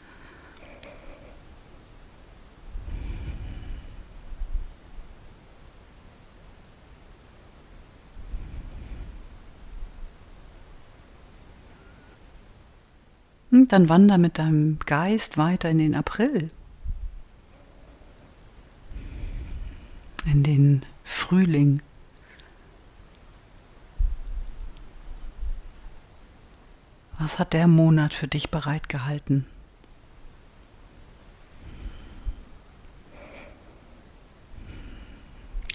Dann 13.72 13.90
wander 13.90 14.18
mit 14.18 14.38
deinem 14.38 14.80
Geist 14.80 15.38
weiter 15.38 15.70
in 15.70 15.78
den 15.78 15.96
April, 15.96 16.50
in 20.26 20.44
den 20.44 20.86
Frühling. 21.04 21.82
Was 27.18 27.40
hat 27.40 27.54
der 27.54 27.68
Monat 27.68 28.14
für 28.14 28.28
dich 28.28 28.50
bereitgehalten? 28.50 29.46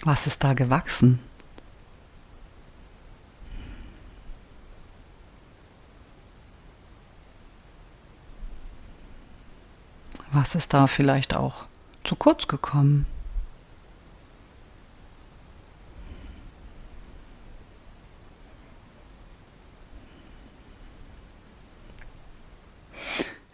Was 0.02 0.26
ist 0.26 0.44
da 0.44 0.54
gewachsen? 0.54 1.18
Was 10.46 10.54
ist 10.54 10.74
da 10.74 10.86
vielleicht 10.86 11.34
auch 11.34 11.64
zu 12.04 12.14
kurz 12.14 12.46
gekommen? 12.46 13.04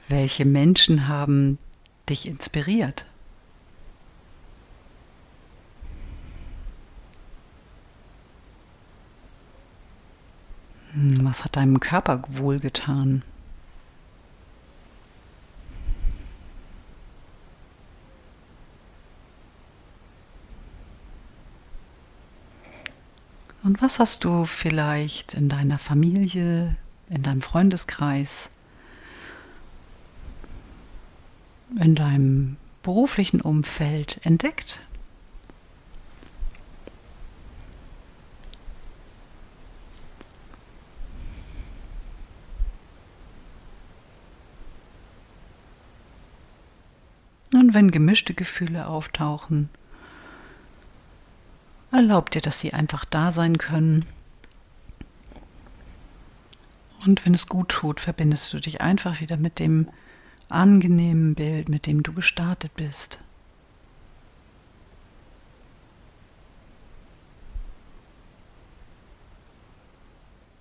Welche 0.07 0.45
Menschen 0.45 1.09
haben 1.09 1.57
dich 2.11 2.27
inspiriert? 2.27 3.07
Hm, 10.93 11.25
was 11.25 11.43
hat 11.43 11.57
deinem 11.57 11.81
Körper 11.81 12.23
wohlgetan? 12.29 13.25
Und 23.65 23.81
was 23.93 23.99
hast 23.99 24.25
du 24.25 24.47
vielleicht 24.47 25.35
in 25.35 25.51
deiner 25.51 25.77
Familie, 25.77 26.77
in 27.11 27.23
deinem 27.23 27.43
Freundeskreis 27.43 28.49
in 31.79 31.95
deinem 31.95 32.57
beruflichen 32.83 33.43
Umfeld 33.43 34.19
entdeckt? 34.25 34.81
Und 47.53 47.75
wenn 47.75 47.91
gemischte 47.91 48.33
Gefühle 48.33 48.87
auftauchen, 48.87 49.69
erlaub 51.93 52.31
dir, 52.31 52.41
dass 52.41 52.61
sie 52.61 52.73
einfach 52.73 53.05
da 53.05 53.33
sein 53.33 53.59
können. 53.59 54.05
Und 57.07 57.25
wenn 57.25 57.35
es 57.35 57.49
gut 57.49 57.69
tut, 57.69 58.01
verbindest 58.01 58.53
du 58.53 58.61
dich 58.61 58.81
einfach 58.81 59.21
wieder 59.21 59.37
mit 59.37 59.59
dem 59.59 59.89
angenehmen 60.49 61.35
Bild, 61.35 61.69
mit 61.69 61.87
dem 61.87 62.03
du 62.03 62.13
gestartet 62.13 62.75
bist. 62.75 63.19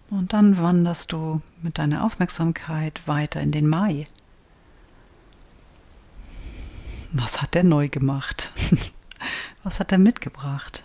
Und 0.10 0.34
dann 0.34 0.58
wanderst 0.58 1.14
du 1.14 1.42
mit 1.62 1.78
deiner 1.78 2.04
Aufmerksamkeit 2.04 3.08
weiter 3.08 3.40
in 3.40 3.52
den 3.52 3.68
Mai. 3.68 4.08
Was 7.14 7.42
hat 7.42 7.56
er 7.56 7.64
neu 7.64 7.88
gemacht? 7.88 8.52
Was 9.64 9.80
hat 9.80 9.92
er 9.92 9.98
mitgebracht? 9.98 10.84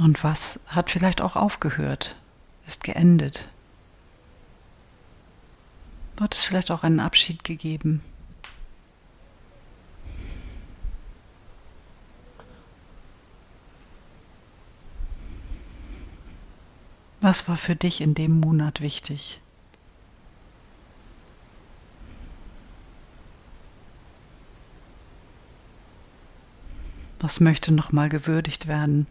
Und 0.00 0.24
was 0.24 0.60
hat 0.66 0.90
vielleicht 0.90 1.20
auch 1.20 1.36
aufgehört, 1.36 2.16
ist 2.66 2.84
geendet? 2.84 3.46
Hat 6.18 6.34
es 6.34 6.42
vielleicht 6.42 6.70
auch 6.70 6.84
einen 6.84 7.00
Abschied 7.00 7.44
gegeben? 7.44 8.02
Was 17.20 17.46
war 17.46 17.58
für 17.58 17.76
dich 17.76 18.00
in 18.00 18.14
dem 18.14 18.40
Monat 18.40 18.80
wichtig? 18.80 19.38
Was 27.18 27.40
möchte 27.40 27.74
nochmal 27.74 28.08
gewürdigt 28.08 28.66
werden? 28.66 29.06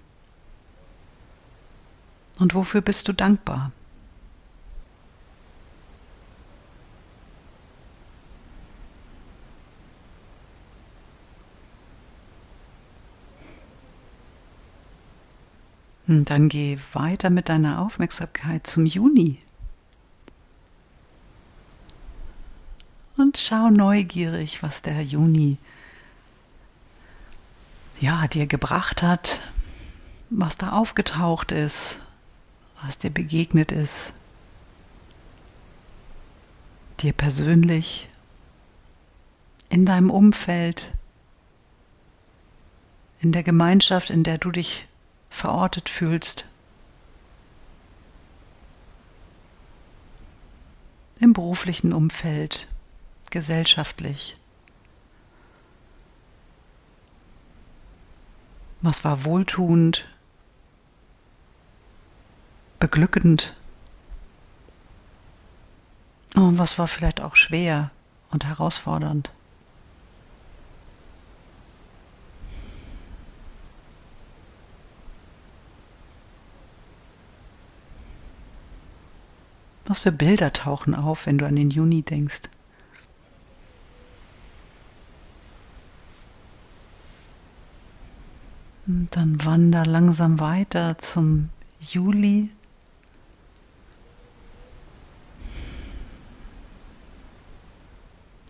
Und 2.40 2.56
wofür 2.56 2.82
bist 2.82 3.08
du 3.08 3.14
dankbar? 3.14 3.72
Und 16.08 16.32
dann 16.32 16.50
geh 16.50 16.80
weiter 16.94 17.30
mit 17.30 17.50
deiner 17.50 17.84
Aufmerksamkeit 17.84 18.66
zum 18.66 18.88
Juni. 18.88 19.40
Und 23.16 23.38
schau 23.38 23.70
neugierig, 23.70 24.64
was 24.64 24.82
der 24.82 25.04
Juni 25.04 25.58
ja, 28.00 28.26
dir 28.28 28.48
gebracht 28.48 29.04
hat, 29.04 29.42
was 30.30 30.58
da 30.58 30.72
aufgetaucht 30.72 31.52
ist, 31.52 32.00
was 32.84 32.98
dir 32.98 33.10
begegnet 33.10 33.72
ist, 33.72 34.14
dir 37.00 37.14
persönlich, 37.14 38.08
in 39.70 39.86
deinem 39.86 40.10
Umfeld, 40.10 40.92
in 43.22 43.32
der 43.32 43.44
Gemeinschaft, 43.44 44.10
in 44.10 44.24
der 44.24 44.38
du 44.38 44.52
dich 44.52 44.88
verortet 45.30 45.90
fühlst, 45.90 46.46
im 51.20 51.34
beruflichen 51.34 51.94
Umfeld, 51.94 52.68
gesellschaftlich. 53.30 54.36
Was 58.82 59.04
war 59.04 59.26
wohltuend, 59.26 60.06
beglückend? 62.80 63.56
Und 66.36 66.58
was 66.58 66.78
war 66.78 66.88
vielleicht 66.88 67.22
auch 67.22 67.36
schwer 67.36 67.92
und 68.32 68.46
herausfordernd? 68.46 69.32
Was 79.86 80.00
für 80.00 80.12
Bilder 80.12 80.54
tauchen 80.54 80.94
auf, 80.94 81.26
wenn 81.26 81.40
du 81.40 81.48
an 81.48 81.56
den 81.56 81.72
Juni 81.72 82.04
denkst? 82.04 82.44
Und 88.86 89.10
dann 89.16 89.44
wander 89.44 89.86
langsam 89.86 90.40
weiter 90.40 91.00
zum 91.00 91.50
Juli. 91.80 92.52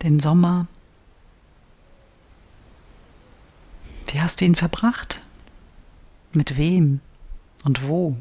Den 0.02 0.18
Sommer. 0.18 0.66
Wie 4.06 4.20
hast 4.20 4.40
du 4.40 4.44
ihn 4.44 4.54
verbracht? 4.54 5.20
Mit 6.32 6.56
wem 6.56 7.00
und 7.64 7.86
wo? 7.86 8.16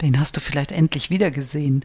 Den 0.00 0.18
hast 0.18 0.36
du 0.36 0.40
vielleicht 0.40 0.72
endlich 0.72 1.10
wiedergesehen. 1.10 1.84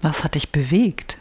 Was 0.00 0.22
hat 0.22 0.34
dich 0.34 0.52
bewegt? 0.52 1.18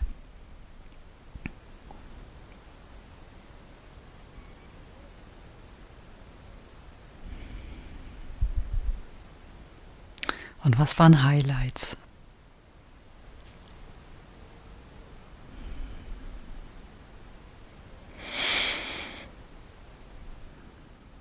Was 10.77 10.99
waren 10.99 11.23
Highlights? 11.23 11.97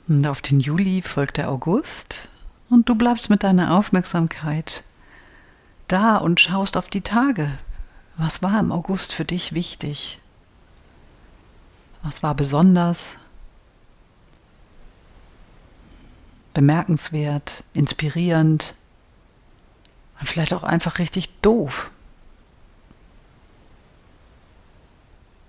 Und 0.09 0.27
auf 0.27 0.41
den 0.43 0.61
Juli 0.61 1.03
folgt 1.03 1.39
der 1.39 1.51
August 1.51 2.29
und 2.69 2.89
du 2.89 2.95
bleibst 2.95 3.31
mit 3.31 3.43
deiner 3.43 3.77
Aufmerksamkeit 3.77 4.85
da 5.89 6.17
und 6.17 6.41
schaust 6.41 6.77
auf 6.77 6.89
die 6.89 7.01
Tage. 7.01 7.49
Was 8.17 8.43
war 8.43 8.59
im 8.61 8.73
August 8.73 9.13
für 9.13 9.25
dich 9.25 9.53
wichtig? 9.53 10.19
Was 12.03 12.23
war 12.23 12.35
besonders? 12.35 13.15
Bemerkenswert, 16.55 17.65
inspirierend, 17.75 18.75
vielleicht 20.25 20.55
auch 20.55 20.65
einfach 20.65 20.99
richtig 20.99 21.41
doof. 21.41 21.91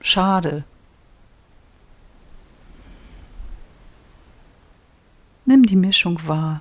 Schade, 0.01 0.63
Nimm 5.47 5.63
die 5.65 5.77
Mischung 5.77 6.19
wahr. 6.27 6.59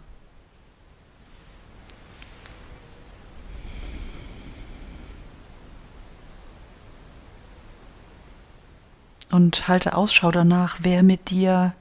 Und 9.33 9.67
halte 9.67 9.97
Ausschau 9.97 10.31
danach, 10.31 10.79
wer 10.83 11.03
mit 11.03 11.31
dir 11.31 11.75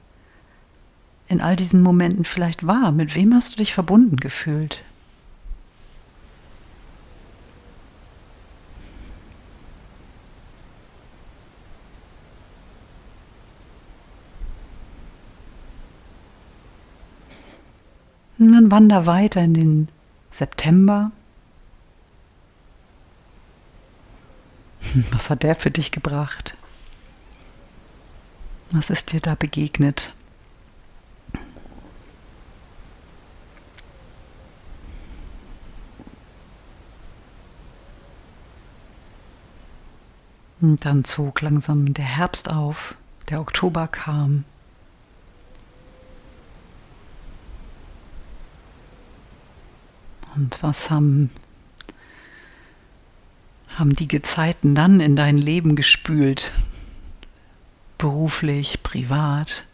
in 1.28 1.40
all 1.40 1.54
diesen 1.54 1.80
Momenten 1.80 2.24
vielleicht 2.24 2.66
war. 2.66 2.90
Mit 2.90 3.14
wem 3.14 3.32
hast 3.34 3.52
du 3.52 3.58
dich 3.58 3.72
verbunden 3.72 4.16
gefühlt? 4.16 4.82
Und 18.38 18.45
dann 18.56 18.70
wander 18.70 19.06
weiter 19.06 19.42
in 19.42 19.54
den 19.54 19.88
September. 20.30 21.12
Was 25.12 25.28
hat 25.28 25.42
der 25.42 25.54
für 25.54 25.70
dich 25.70 25.92
gebracht? 25.92 26.56
Was 28.70 28.88
ist 28.88 29.12
dir 29.12 29.20
da 29.20 29.34
begegnet? 29.34 30.14
Und 40.62 40.84
dann 40.86 41.04
zog 41.04 41.42
langsam 41.42 41.92
der 41.92 42.06
Herbst 42.06 42.50
auf, 42.50 42.94
der 43.28 43.40
Oktober 43.40 43.86
kam. 43.86 44.44
Und 50.36 50.62
was 50.62 50.90
haben, 50.90 51.30
haben 53.76 53.96
die 53.96 54.06
Gezeiten 54.06 54.74
dann 54.74 55.00
in 55.00 55.16
dein 55.16 55.38
Leben 55.38 55.76
gespült? 55.76 56.52
Beruflich, 57.96 58.82
privat? 58.82 59.64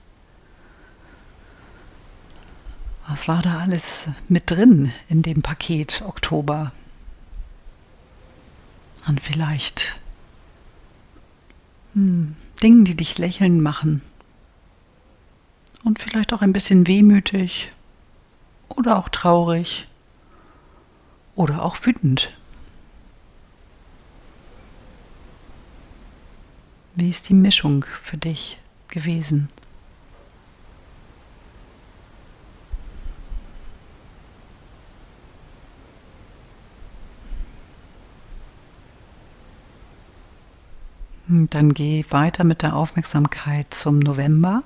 Was 3.09 3.27
war 3.27 3.43
da 3.43 3.59
alles 3.59 4.07
mit 4.29 4.51
drin 4.51 4.93
in 5.09 5.23
dem 5.23 5.43
Paket 5.43 6.03
Oktober? 6.07 6.73
Und 9.09 9.21
vielleicht 9.21 10.01
hm, 11.95 12.37
Dingen, 12.63 12.85
die 12.85 12.95
dich 12.95 13.19
lächeln 13.19 13.61
machen. 13.61 14.01
Und 15.83 16.01
vielleicht 16.01 16.33
auch 16.33 16.43
ein 16.43 16.53
bisschen 16.53 16.87
wehmütig 16.87 17.73
oder 18.69 18.97
auch 18.97 19.09
traurig 19.09 19.89
oder 21.35 21.65
auch 21.65 21.77
wütend. 21.83 22.31
Wie 26.95 27.11
ist 27.11 27.29
die 27.29 27.35
Mischung 27.35 27.85
für 28.03 28.19
dich 28.19 28.59
gewesen? 28.89 29.49
Dann 41.29 41.73
geh 41.73 42.05
weiter 42.11 42.45
mit 42.45 42.61
der 42.61 42.77
Aufmerksamkeit 42.77 43.73
zum 43.73 43.99
November. 44.01 44.63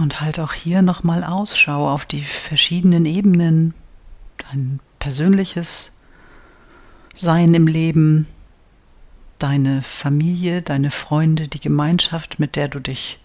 Und 0.00 0.22
halt 0.22 0.40
auch 0.40 0.54
hier 0.54 0.80
nochmal 0.80 1.22
Ausschau 1.22 1.92
auf 1.92 2.06
die 2.06 2.22
verschiedenen 2.22 3.04
Ebenen, 3.04 3.74
dein 4.38 4.80
persönliches 4.98 5.92
Sein 7.14 7.52
im 7.52 7.66
Leben, 7.66 8.26
deine 9.38 9.82
Familie, 9.82 10.62
deine 10.62 10.90
Freunde, 10.90 11.48
die 11.48 11.60
Gemeinschaft, 11.60 12.40
mit 12.40 12.56
der 12.56 12.68
du 12.68 12.80
dich 12.80 13.20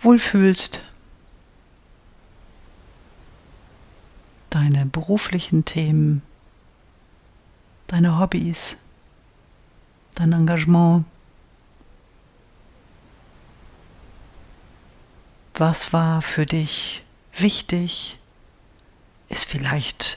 wohlfühlst, 0.00 0.80
deine 4.50 4.86
beruflichen 4.86 5.64
Themen, 5.64 6.22
deine 7.88 8.20
Hobbys, 8.20 8.76
dein 10.14 10.32
Engagement. 10.32 11.04
Was 15.60 15.92
war 15.92 16.22
für 16.22 16.46
dich 16.46 17.04
wichtig? 17.34 18.18
Ist 19.28 19.44
vielleicht 19.44 20.16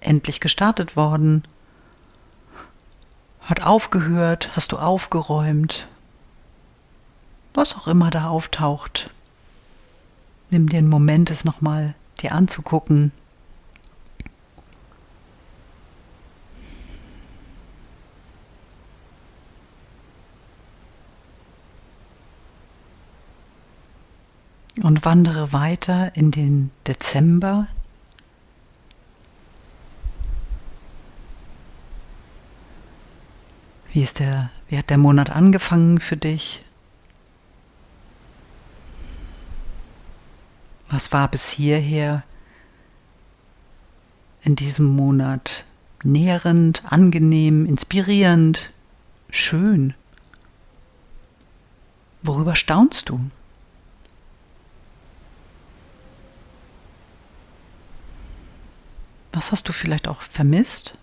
endlich 0.00 0.40
gestartet 0.40 0.96
worden? 0.96 1.42
Hat 3.42 3.62
aufgehört? 3.62 4.56
Hast 4.56 4.72
du 4.72 4.78
aufgeräumt? 4.78 5.86
Was 7.52 7.76
auch 7.76 7.86
immer 7.86 8.10
da 8.10 8.30
auftaucht. 8.30 9.10
Nimm 10.48 10.70
dir 10.70 10.78
einen 10.78 10.88
Moment, 10.88 11.28
es 11.28 11.44
nochmal 11.44 11.94
dir 12.22 12.32
anzugucken. 12.32 13.12
Und 24.82 25.04
wandere 25.04 25.52
weiter 25.52 26.14
in 26.16 26.30
den 26.30 26.70
Dezember. 26.86 27.68
Wie, 33.92 34.02
ist 34.02 34.18
der, 34.18 34.50
wie 34.68 34.76
hat 34.76 34.90
der 34.90 34.98
Monat 34.98 35.30
angefangen 35.30 36.00
für 36.00 36.16
dich? 36.16 36.62
Was 40.88 41.12
war 41.12 41.28
bis 41.28 41.50
hierher 41.50 42.22
in 44.42 44.54
diesem 44.54 44.86
Monat 44.86 45.64
nährend, 46.04 46.82
angenehm, 46.84 47.66
inspirierend, 47.66 48.70
schön? 49.30 49.94
Worüber 52.22 52.54
staunst 52.54 53.08
du? 53.08 53.20
Was 59.36 59.52
hast 59.52 59.68
du 59.68 59.72
vielleicht 59.74 60.08
auch 60.08 60.22
vermisst? 60.22 60.94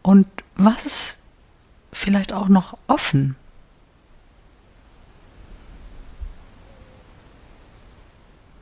Und 0.00 0.26
was 0.54 0.86
ist 0.86 1.16
vielleicht 1.92 2.32
auch 2.32 2.48
noch 2.48 2.78
offen? 2.86 3.36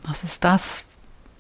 Was 0.03 0.25
ist 0.25 0.43
das, 0.43 0.85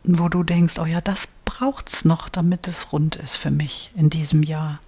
wo 0.04 0.28
du 0.28 0.44
denkst, 0.44 0.78
oh 0.78 0.86
ja, 0.86 1.00
das 1.00 1.26
braucht's 1.46 2.04
noch, 2.04 2.28
damit 2.28 2.68
es 2.68 2.92
rund 2.92 3.16
ist 3.16 3.34
für 3.34 3.50
mich 3.50 3.90
in 3.96 4.08
diesem 4.08 4.44
Jahr? 4.44 4.78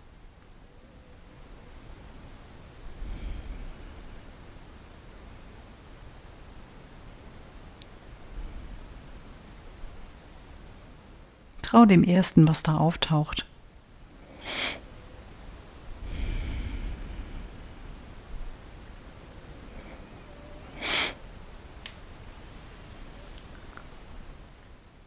Trau 11.70 11.86
dem 11.86 12.02
Ersten, 12.02 12.48
was 12.48 12.64
da 12.64 12.78
auftaucht. 12.78 13.46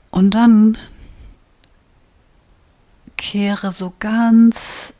Und 0.10 0.36
dann 0.36 0.78
kehre 3.17 3.73
so 3.73 3.91
ganz 3.99 4.93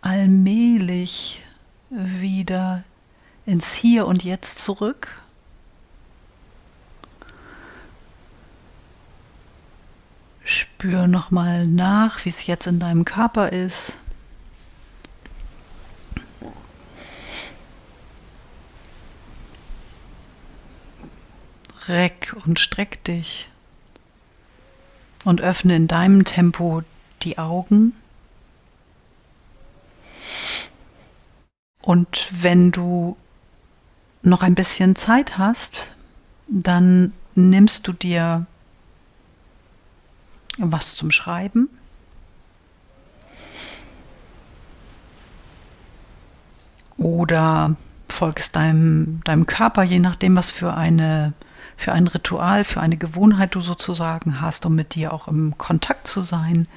allmählich 0.00 1.42
wieder 1.90 2.82
ins 3.44 3.74
Hier 3.74 4.06
und 4.06 4.24
Jetzt 4.24 4.64
zurück. 4.64 5.20
Spür 10.80 11.08
nochmal 11.08 11.66
nach, 11.66 12.24
wie 12.24 12.30
es 12.30 12.46
jetzt 12.46 12.66
in 12.66 12.78
deinem 12.78 13.04
Körper 13.04 13.52
ist. 13.52 13.98
Reck 21.86 22.34
und 22.46 22.58
streck 22.58 23.04
dich 23.04 23.50
und 25.26 25.42
öffne 25.42 25.76
in 25.76 25.86
deinem 25.86 26.24
Tempo 26.24 26.80
die 27.20 27.36
Augen. 27.36 27.92
Und 31.82 32.26
wenn 32.30 32.72
du 32.72 33.18
noch 34.22 34.42
ein 34.42 34.54
bisschen 34.54 34.96
Zeit 34.96 35.36
hast, 35.36 35.88
dann 36.48 37.12
nimmst 37.34 37.86
du 37.86 37.92
dir 37.92 38.46
was 40.60 40.94
zum 40.94 41.10
Schreiben. 41.10 41.68
Oder 46.96 47.76
folgst 48.08 48.56
deinem, 48.56 49.20
deinem 49.24 49.46
Körper, 49.46 49.82
je 49.82 49.98
nachdem, 49.98 50.36
was 50.36 50.50
für 50.50 50.74
eine 50.74 51.32
für 51.80 51.92
ein 51.92 52.08
Ritual, 52.08 52.64
für 52.64 52.80
eine 52.82 52.98
Gewohnheit 52.98 53.54
du 53.54 53.62
sozusagen 53.62 54.42
hast, 54.42 54.66
um 54.66 54.74
mit 54.74 54.94
dir 54.94 55.14
auch 55.14 55.28
im 55.28 55.56
Kontakt 55.56 56.06
zu 56.06 56.20
sein. 56.20 56.68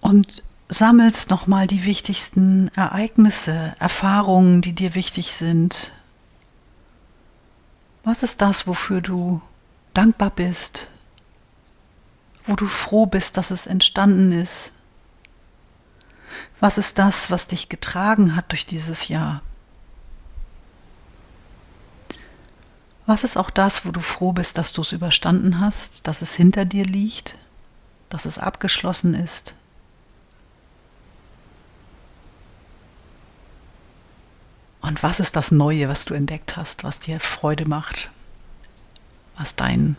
Und 0.00 0.44
sammelst 0.68 1.28
nochmal 1.30 1.66
die 1.66 1.84
wichtigsten 1.84 2.68
Ereignisse, 2.76 3.74
Erfahrungen, 3.80 4.62
die 4.62 4.74
dir 4.74 4.94
wichtig 4.94 5.32
sind. 5.32 5.90
Was 8.04 8.22
ist 8.22 8.40
das, 8.40 8.68
wofür 8.68 9.00
du 9.00 9.42
dankbar 9.92 10.30
bist, 10.30 10.88
wo 12.46 12.56
du 12.56 12.66
froh 12.66 13.06
bist, 13.06 13.36
dass 13.36 13.50
es 13.50 13.66
entstanden 13.66 14.32
ist? 14.32 14.72
Was 16.60 16.78
ist 16.78 16.98
das, 16.98 17.30
was 17.30 17.48
dich 17.48 17.68
getragen 17.68 18.36
hat 18.36 18.50
durch 18.52 18.66
dieses 18.66 19.08
Jahr? 19.08 19.42
Was 23.06 23.24
ist 23.24 23.36
auch 23.36 23.50
das, 23.50 23.84
wo 23.84 23.90
du 23.90 24.00
froh 24.00 24.32
bist, 24.32 24.58
dass 24.58 24.72
du 24.72 24.82
es 24.82 24.92
überstanden 24.92 25.60
hast, 25.60 26.06
dass 26.06 26.22
es 26.22 26.34
hinter 26.34 26.64
dir 26.64 26.84
liegt, 26.84 27.34
dass 28.08 28.26
es 28.26 28.38
abgeschlossen 28.38 29.14
ist? 29.14 29.54
Und 34.80 35.02
was 35.02 35.20
ist 35.20 35.36
das 35.36 35.50
Neue, 35.50 35.88
was 35.88 36.04
du 36.04 36.14
entdeckt 36.14 36.56
hast, 36.56 36.84
was 36.84 36.98
dir 36.98 37.18
Freude 37.20 37.68
macht, 37.68 38.10
was 39.36 39.56
dein, 39.56 39.96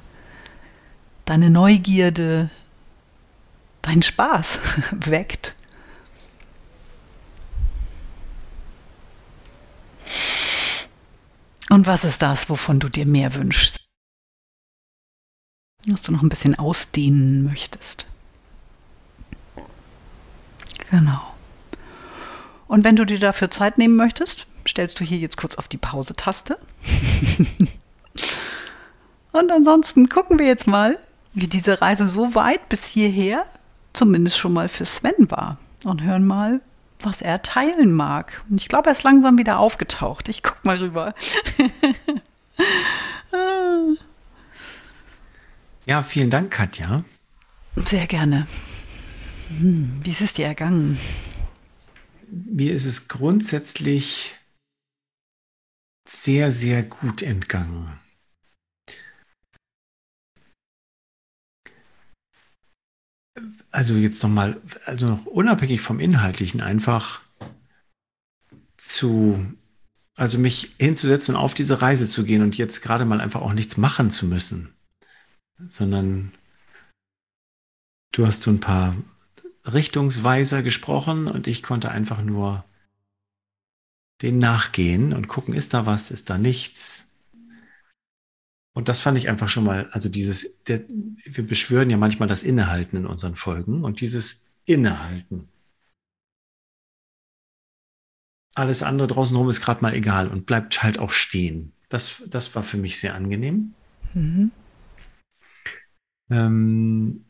deine 1.25 1.49
Neugierde, 1.49 2.49
dein 3.81 4.01
Spaß 4.01 4.59
weckt? 4.91 5.55
Und 11.69 11.88
was 11.88 12.03
ist 12.03 12.21
das, 12.21 12.49
wovon 12.49 12.79
du 12.79 12.88
dir 12.88 13.05
mehr 13.05 13.33
wünschst? 13.33 13.81
Was 15.88 16.03
du 16.03 16.12
noch 16.12 16.21
ein 16.21 16.29
bisschen 16.29 16.53
ausdehnen 16.55 17.43
möchtest. 17.43 18.07
Genau. 20.89 21.21
Und 22.67 22.83
wenn 22.83 22.95
du 22.95 23.05
dir 23.05 23.19
dafür 23.19 23.49
Zeit 23.49 23.77
nehmen 23.77 23.95
möchtest, 23.95 24.45
stellst 24.67 24.99
du 24.99 25.03
hier 25.03 25.17
jetzt 25.17 25.38
kurz 25.38 25.55
auf 25.55 25.67
die 25.67 25.77
Pause-Taste. 25.77 26.57
Und 29.31 29.51
ansonsten 29.51 30.09
gucken 30.09 30.38
wir 30.38 30.45
jetzt 30.45 30.67
mal, 30.67 30.99
wie 31.34 31.48
diese 31.48 31.82
Reise 31.82 32.08
so 32.08 32.36
weit 32.36 32.69
bis 32.69 32.86
hierher 32.86 33.46
zumindest 33.93 34.38
schon 34.38 34.54
mal 34.54 34.69
für 34.69 34.86
Sven 34.86 35.30
war. 35.30 35.58
Und 35.84 36.02
hören 36.02 36.26
mal, 36.26 36.62
was 37.02 37.22
er 37.22 37.41
teilen 37.41 37.93
mag. 37.93 38.41
Und 38.50 38.62
ich 38.62 38.69
glaube, 38.69 38.88
er 38.89 38.93
ist 38.93 39.04
langsam 39.04 39.38
wieder 39.38 39.60
aufgetaucht. 39.60 40.30
Ich 40.30 40.41
guck 40.43 40.63
mal 40.63 40.78
rüber. 40.78 41.13
ja, 45.86 46.04
vielen 46.04 46.30
Dank, 46.30 46.52
Katja. 46.52 47.04
Sehr 47.76 48.08
gerne. 48.08 48.48
Hm, 49.50 50.00
wie 50.02 50.12
ist 50.12 50.22
es 50.22 50.34
dir 50.34 50.46
ergangen? 50.46 50.98
Mir 52.30 52.74
ist 52.74 52.86
es 52.86 53.08
grundsätzlich 53.08 54.36
sehr, 56.08 56.52
sehr 56.52 56.84
gut 56.84 57.22
entgangen. 57.22 58.00
Also 63.73 63.95
jetzt 63.95 64.21
nochmal, 64.21 64.62
also 64.86 65.07
noch 65.07 65.25
unabhängig 65.25 65.81
vom 65.81 65.99
Inhaltlichen 65.99 66.62
einfach 66.62 67.21
zu, 68.77 69.43
also 70.15 70.38
mich 70.38 70.75
hinzusetzen 70.79 71.36
und 71.36 71.41
auf 71.41 71.55
diese 71.55 71.81
Reise 71.81 72.07
zu 72.07 72.23
gehen 72.23 72.43
und 72.43 72.55
jetzt 72.55 72.81
gerade 72.81 73.03
mal 73.03 73.19
einfach 73.19 73.41
auch 73.41 73.53
nichts 73.53 73.75
machen 73.75 74.12
zu 74.12 74.27
müssen, 74.27 74.73
sondern 75.69 76.33
du 78.12 78.27
hast 78.27 78.43
so 78.43 78.51
ein 78.51 78.59
paar 78.59 78.95
Richtungsweiser 79.65 80.62
gesprochen 80.62 81.27
und 81.27 81.47
ich 81.47 81.63
konnte 81.63 81.89
einfach 81.89 82.21
nur 82.21 82.63
den 84.21 84.38
nachgehen 84.38 85.13
und 85.13 85.27
gucken, 85.27 85.55
ist 85.55 85.73
da 85.73 85.88
was, 85.88 86.12
ist 86.12 86.29
da 86.29 86.38
nichts, 86.38 87.03
und 88.73 88.89
das 88.89 89.01
fand 89.01 89.17
ich 89.17 89.29
einfach 89.29 89.49
schon 89.49 89.63
mal, 89.63 89.88
also 89.91 90.09
dieses, 90.09 90.63
der, 90.63 90.83
wir 90.88 91.45
beschwören 91.45 91.89
ja 91.89 91.97
manchmal 91.97 92.27
das 92.27 92.43
Innehalten 92.43 92.97
in 92.97 93.05
unseren 93.05 93.36
Folgen 93.36 93.83
und 93.83 94.01
dieses 94.01 94.45
Innehalten. 94.65 95.47
Alles 98.55 98.83
andere 98.83 99.07
draußen 99.07 99.36
rum 99.36 99.49
ist 99.49 99.62
gerade 99.62 99.81
mal 99.81 99.93
egal 99.93 100.27
und 100.27 100.45
bleibt 100.45 100.83
halt 100.83 100.99
auch 100.99 101.12
stehen. 101.12 101.73
Das, 101.89 102.23
das 102.27 102.55
war 102.55 102.63
für 102.63 102.77
mich 102.77 102.99
sehr 102.99 103.15
angenehm. 103.15 103.73
Mhm. 104.13 104.51
Ähm, 106.29 107.25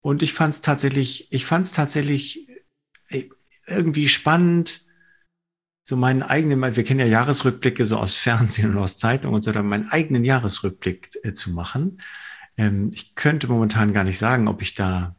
und 0.00 0.22
ich 0.22 0.32
fand 0.32 0.54
es 0.54 0.60
tatsächlich, 0.62 1.32
ich 1.32 1.46
fand 1.46 1.66
es 1.66 1.72
tatsächlich, 1.72 2.48
irgendwie 3.66 4.08
spannend, 4.08 4.86
so 5.84 5.96
meinen 5.96 6.22
eigenen, 6.22 6.76
wir 6.76 6.84
kennen 6.84 7.00
ja 7.00 7.06
Jahresrückblicke 7.06 7.86
so 7.86 7.98
aus 7.98 8.14
Fernsehen 8.14 8.70
und 8.72 8.78
aus 8.78 8.96
Zeitungen 8.98 9.34
und 9.34 9.42
so, 9.42 9.52
dann 9.52 9.66
meinen 9.66 9.90
eigenen 9.90 10.24
Jahresrückblick 10.24 11.10
äh, 11.22 11.32
zu 11.32 11.50
machen. 11.50 12.00
Ähm, 12.56 12.90
ich 12.92 13.14
könnte 13.14 13.48
momentan 13.48 13.92
gar 13.92 14.04
nicht 14.04 14.18
sagen, 14.18 14.48
ob 14.48 14.62
ich 14.62 14.74
da, 14.74 15.16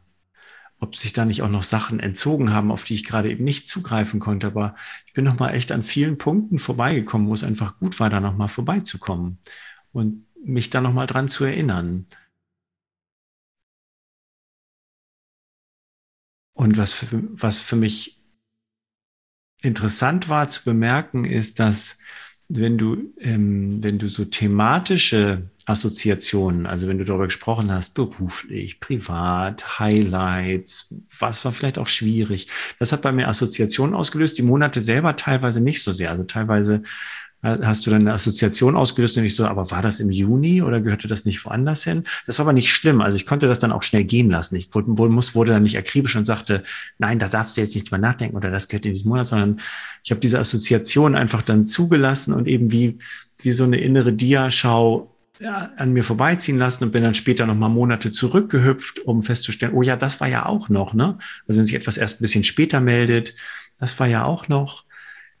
ob 0.78 0.96
sich 0.96 1.12
da 1.12 1.24
nicht 1.24 1.42
auch 1.42 1.50
noch 1.50 1.62
Sachen 1.62 2.00
entzogen 2.00 2.52
haben, 2.52 2.70
auf 2.72 2.84
die 2.84 2.94
ich 2.94 3.04
gerade 3.04 3.30
eben 3.30 3.44
nicht 3.44 3.68
zugreifen 3.68 4.20
konnte. 4.20 4.46
Aber 4.46 4.74
ich 5.06 5.12
bin 5.12 5.24
noch 5.24 5.38
mal 5.38 5.50
echt 5.50 5.72
an 5.72 5.82
vielen 5.82 6.18
Punkten 6.18 6.58
vorbeigekommen, 6.58 7.28
wo 7.28 7.34
es 7.34 7.44
einfach 7.44 7.78
gut 7.78 8.00
war, 8.00 8.10
da 8.10 8.20
noch 8.20 8.36
mal 8.36 8.48
vorbeizukommen 8.48 9.38
und 9.92 10.26
mich 10.44 10.70
da 10.70 10.80
noch 10.80 10.92
mal 10.92 11.06
dran 11.06 11.28
zu 11.28 11.44
erinnern. 11.44 12.06
Und 16.54 16.76
was 16.76 16.92
für, 16.92 17.22
was 17.32 17.58
für 17.58 17.76
mich 17.76 18.23
interessant 19.64 20.28
war 20.28 20.48
zu 20.48 20.62
bemerken, 20.64 21.24
ist, 21.24 21.58
dass 21.58 21.98
wenn 22.48 22.76
du, 22.76 23.12
ähm, 23.18 23.82
wenn 23.82 23.98
du 23.98 24.08
so 24.08 24.24
thematische 24.24 25.50
Assoziationen, 25.66 26.66
also 26.66 26.86
wenn 26.88 26.98
du 26.98 27.06
darüber 27.06 27.24
gesprochen 27.24 27.72
hast, 27.72 27.94
beruflich, 27.94 28.80
privat, 28.80 29.78
Highlights, 29.78 30.94
was 31.18 31.44
war 31.44 31.52
vielleicht 31.52 31.78
auch 31.78 31.88
schwierig, 31.88 32.48
das 32.78 32.92
hat 32.92 33.00
bei 33.00 33.12
mir 33.12 33.28
Assoziationen 33.28 33.94
ausgelöst, 33.94 34.36
die 34.36 34.42
Monate 34.42 34.82
selber 34.82 35.16
teilweise 35.16 35.62
nicht 35.62 35.82
so 35.82 35.92
sehr. 35.92 36.10
Also 36.10 36.24
teilweise 36.24 36.82
hast 37.44 37.86
du 37.86 37.90
dann 37.90 38.00
eine 38.00 38.14
Assoziation 38.14 38.74
ausgelöst 38.74 39.18
und 39.18 39.24
ich 39.24 39.36
so, 39.36 39.46
aber 39.46 39.70
war 39.70 39.82
das 39.82 40.00
im 40.00 40.10
Juni 40.10 40.62
oder 40.62 40.80
gehörte 40.80 41.08
das 41.08 41.26
nicht 41.26 41.44
woanders 41.44 41.84
hin? 41.84 42.04
Das 42.26 42.38
war 42.38 42.46
aber 42.46 42.54
nicht 42.54 42.72
schlimm. 42.72 43.02
Also 43.02 43.16
ich 43.16 43.26
konnte 43.26 43.46
das 43.46 43.58
dann 43.58 43.70
auch 43.70 43.82
schnell 43.82 44.04
gehen 44.04 44.30
lassen. 44.30 44.56
Ich 44.56 44.70
muss, 44.72 45.34
wurde 45.34 45.52
dann 45.52 45.62
nicht 45.62 45.76
akribisch 45.76 46.16
und 46.16 46.24
sagte, 46.24 46.62
nein, 46.98 47.18
da 47.18 47.28
darfst 47.28 47.56
du 47.56 47.60
jetzt 47.60 47.74
nicht 47.74 47.86
drüber 47.86 47.98
nachdenken 47.98 48.36
oder 48.36 48.50
das 48.50 48.68
gehört 48.68 48.86
in 48.86 48.94
diesem 48.94 49.10
Monat, 49.10 49.26
sondern 49.26 49.60
ich 50.02 50.10
habe 50.10 50.20
diese 50.20 50.38
Assoziation 50.38 51.14
einfach 51.14 51.42
dann 51.42 51.66
zugelassen 51.66 52.32
und 52.32 52.48
eben 52.48 52.72
wie, 52.72 52.98
wie 53.38 53.52
so 53.52 53.64
eine 53.64 53.78
innere 53.78 54.14
Diaschau 54.14 55.14
ja, 55.40 55.70
an 55.76 55.92
mir 55.92 56.04
vorbeiziehen 56.04 56.58
lassen 56.58 56.84
und 56.84 56.92
bin 56.92 57.02
dann 57.02 57.14
später 57.14 57.44
nochmal 57.44 57.68
Monate 57.68 58.10
zurückgehüpft, 58.10 59.00
um 59.00 59.22
festzustellen, 59.22 59.74
oh 59.74 59.82
ja, 59.82 59.96
das 59.96 60.20
war 60.20 60.28
ja 60.28 60.46
auch 60.46 60.68
noch, 60.68 60.94
ne? 60.94 61.18
Also 61.46 61.58
wenn 61.58 61.66
sich 61.66 61.74
etwas 61.74 61.98
erst 61.98 62.20
ein 62.20 62.22
bisschen 62.22 62.44
später 62.44 62.80
meldet, 62.80 63.34
das 63.78 63.98
war 63.98 64.06
ja 64.06 64.24
auch 64.24 64.48
noch. 64.48 64.84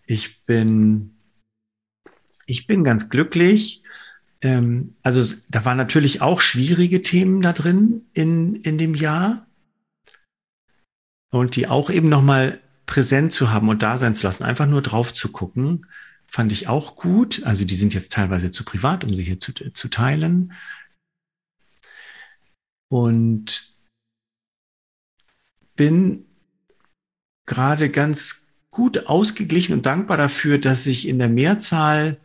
Ich 0.06 0.44
bin 0.44 1.13
ich 2.46 2.66
bin 2.66 2.84
ganz 2.84 3.08
glücklich. 3.08 3.82
Ähm, 4.40 4.96
also 5.02 5.36
da 5.48 5.64
waren 5.64 5.76
natürlich 5.76 6.20
auch 6.20 6.40
schwierige 6.40 7.02
Themen 7.02 7.40
da 7.40 7.52
drin 7.52 8.06
in, 8.12 8.56
in 8.56 8.78
dem 8.78 8.94
Jahr. 8.94 9.46
Und 11.30 11.56
die 11.56 11.66
auch 11.66 11.90
eben 11.90 12.08
nochmal 12.08 12.60
präsent 12.86 13.32
zu 13.32 13.50
haben 13.50 13.68
und 13.68 13.82
da 13.82 13.98
sein 13.98 14.14
zu 14.14 14.26
lassen, 14.26 14.44
einfach 14.44 14.66
nur 14.66 14.82
drauf 14.82 15.12
zu 15.12 15.32
gucken, 15.32 15.86
fand 16.26 16.52
ich 16.52 16.68
auch 16.68 16.94
gut. 16.96 17.42
Also 17.44 17.64
die 17.64 17.74
sind 17.74 17.94
jetzt 17.94 18.12
teilweise 18.12 18.50
zu 18.50 18.64
privat, 18.64 19.04
um 19.04 19.14
sie 19.14 19.24
hier 19.24 19.40
zu, 19.40 19.52
zu 19.52 19.88
teilen. 19.88 20.52
Und 22.88 23.74
bin 25.74 26.26
gerade 27.46 27.90
ganz 27.90 28.46
gut 28.70 29.06
ausgeglichen 29.06 29.72
und 29.72 29.86
dankbar 29.86 30.16
dafür, 30.16 30.58
dass 30.58 30.86
ich 30.86 31.08
in 31.08 31.18
der 31.18 31.28
Mehrzahl 31.28 32.20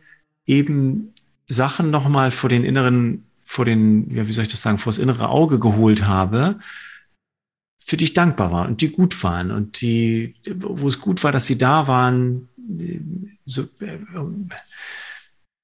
eben 0.50 1.14
Sachen 1.48 1.90
nochmal 1.90 2.30
vor 2.30 2.50
den 2.50 2.64
inneren, 2.64 3.24
vor 3.44 3.64
den, 3.64 4.14
ja, 4.14 4.28
wie 4.28 4.32
soll 4.32 4.42
ich 4.42 4.50
das 4.50 4.62
sagen, 4.62 4.78
vor 4.78 4.92
das 4.92 4.98
innere 4.98 5.28
Auge 5.28 5.58
geholt 5.58 6.06
habe, 6.06 6.58
für 7.84 7.96
die 7.96 8.04
ich 8.04 8.14
dankbar 8.14 8.52
war 8.52 8.68
und 8.68 8.80
die 8.80 8.90
gut 8.90 9.22
waren 9.24 9.50
und 9.50 9.80
die, 9.80 10.34
wo 10.54 10.88
es 10.88 11.00
gut 11.00 11.24
war, 11.24 11.32
dass 11.32 11.46
sie 11.46 11.58
da 11.58 11.86
waren. 11.88 12.48
So, 13.46 13.62
äh, 13.80 13.98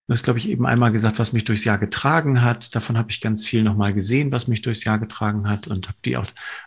Du 0.08 0.12
hast, 0.12 0.22
glaube 0.22 0.38
ich, 0.38 0.48
eben 0.48 0.66
einmal 0.66 0.92
gesagt, 0.92 1.18
was 1.18 1.32
mich 1.32 1.44
durchs 1.44 1.64
Jahr 1.64 1.78
getragen 1.78 2.42
hat. 2.42 2.76
Davon 2.76 2.96
habe 2.96 3.10
ich 3.10 3.20
ganz 3.20 3.44
viel 3.44 3.64
nochmal 3.64 3.92
gesehen, 3.92 4.30
was 4.30 4.46
mich 4.46 4.62
durchs 4.62 4.84
Jahr 4.84 5.00
getragen 5.00 5.48
hat 5.48 5.66
und 5.66 5.88
habe 5.88 5.98
die 6.04 6.16
auch, 6.16 6.26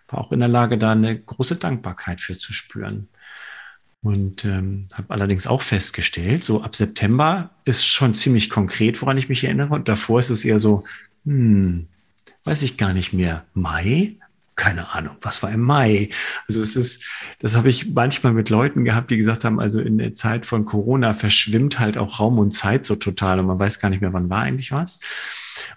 war 0.10 0.20
auch 0.20 0.34
in 0.34 0.40
der 0.40 0.50
Lage, 0.50 0.78
da 0.78 0.92
eine 0.92 1.18
große 1.18 1.56
Dankbarkeit 1.56 2.20
für 2.20 2.38
zu 2.38 2.52
spüren. 2.52 3.08
Und 4.02 4.46
ähm, 4.46 4.88
habe 4.94 5.14
allerdings 5.14 5.46
auch 5.46 5.62
festgestellt, 5.62 6.44
so 6.44 6.62
ab 6.62 6.76
September 6.76 7.50
ist 7.66 7.86
schon 7.86 8.16
ziemlich 8.16 8.50
konkret, 8.50 9.02
woran 9.02 9.18
ich 9.18 9.28
mich 9.28 9.44
erinnere. 9.44 9.74
Und 9.76 9.90
davor 9.90 10.20
ist 10.20 10.30
es 10.30 10.46
eher 10.46 10.60
so, 10.60 10.86
hm, 11.26 11.88
weiß 12.46 12.62
ich 12.64 12.78
gar 12.78 12.94
nicht 12.94 13.12
mehr. 13.12 13.46
Mai? 13.54 14.16
Keine 14.56 14.94
Ahnung, 14.94 15.16
was 15.22 15.42
war 15.42 15.52
im 15.52 15.62
Mai? 15.62 16.10
Also 16.48 16.60
es 16.62 16.76
ist, 16.76 17.06
das 17.40 17.56
habe 17.56 17.70
ich 17.70 17.92
manchmal 17.94 18.34
mit 18.34 18.50
Leuten 18.50 18.84
gehabt, 18.84 19.10
die 19.10 19.16
gesagt 19.18 19.46
haben, 19.46 19.60
also 19.60 19.80
in 19.80 19.98
der 19.98 20.16
Zeit 20.16 20.46
von 20.46 20.66
Corona 20.66 21.14
verschwimmt 21.14 21.80
halt 21.80 21.98
auch 21.98 22.20
Raum 22.20 22.40
und 22.40 22.52
Zeit 22.52 22.84
so 22.84 22.96
total 22.98 23.40
und 23.40 23.46
man 23.46 23.60
weiß 23.60 23.80
gar 23.80 23.90
nicht 23.90 24.02
mehr, 24.02 24.12
wann 24.12 24.30
war 24.30 24.42
eigentlich 24.42 24.74
was. 24.74 25.00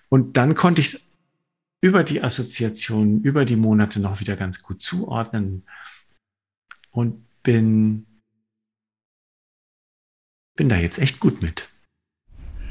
Und 0.08 0.36
dann 0.36 0.56
konnte 0.56 0.80
ich 0.80 0.94
es 0.94 1.12
über 1.80 2.02
die 2.02 2.22
Assoziationen, 2.22 3.20
über 3.22 3.44
die 3.44 3.56
Monate 3.56 4.00
noch 4.00 4.20
wieder 4.20 4.36
ganz 4.36 4.62
gut 4.62 4.82
zuordnen 4.82 5.64
und 6.90 7.24
bin 7.42 8.06
bin 10.56 10.68
da 10.68 10.76
jetzt 10.76 10.98
echt 10.98 11.20
gut 11.20 11.42
mit. 11.42 11.68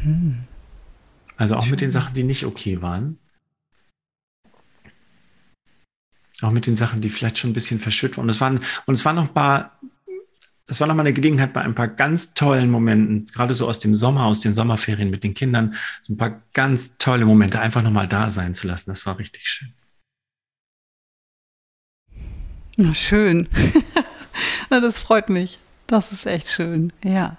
Hm. 0.04 0.44
Also 1.38 1.56
auch 1.56 1.64
Schön. 1.64 1.72
mit 1.72 1.82
den 1.82 1.92
Sachen, 1.92 2.14
die 2.14 2.24
nicht 2.24 2.46
okay 2.46 2.82
waren. 2.82 3.18
Auch 6.42 6.52
mit 6.52 6.68
den 6.68 6.76
Sachen, 6.76 7.02
die 7.02 7.10
vielleicht 7.10 7.38
schon 7.38 7.52
ein 7.52 7.54
bisschen 7.54 7.80
verschüttet 7.80 8.18
waren. 8.18 8.26
Und 8.26 8.30
es 8.30 8.42
waren, 8.42 8.60
und 8.86 8.94
es 8.94 9.06
waren 9.06 9.16
noch 9.16 9.28
ein 9.28 9.34
paar, 9.34 9.80
es 10.68 10.80
war 10.80 10.88
noch 10.88 10.96
mal 10.96 11.02
eine 11.02 11.14
Gelegenheit 11.14 11.54
bei 11.54 11.62
ein 11.62 11.76
paar 11.76 11.88
ganz 11.88 12.34
tollen 12.34 12.70
Momenten, 12.70 13.26
gerade 13.28 13.54
so 13.54 13.68
aus 13.68 13.80
dem 13.80 13.94
Sommer, 13.94 14.26
aus 14.26 14.40
den 14.40 14.54
Sommerferien 14.54 15.10
mit 15.10 15.24
den 15.24 15.34
Kindern, 15.34 15.76
so 16.02 16.14
ein 16.14 16.18
paar 16.18 16.42
ganz 16.54 16.98
tolle 16.98 17.26
Momente 17.26 17.60
einfach 17.60 17.84
noch 17.84 17.92
mal 17.92 18.08
da 18.08 18.30
sein 18.30 18.54
zu 18.54 18.68
lassen. 18.68 18.90
Das 18.90 19.06
war 19.06 19.20
richtig 19.20 19.48
schön. 19.48 19.74
Na 22.78 22.96
schön. 22.96 23.48
das 24.70 25.04
freut 25.04 25.30
mich. 25.30 25.58
Das 25.88 26.12
ist 26.12 26.26
echt 26.26 26.48
schön. 26.48 26.94
Ja. 27.04 27.38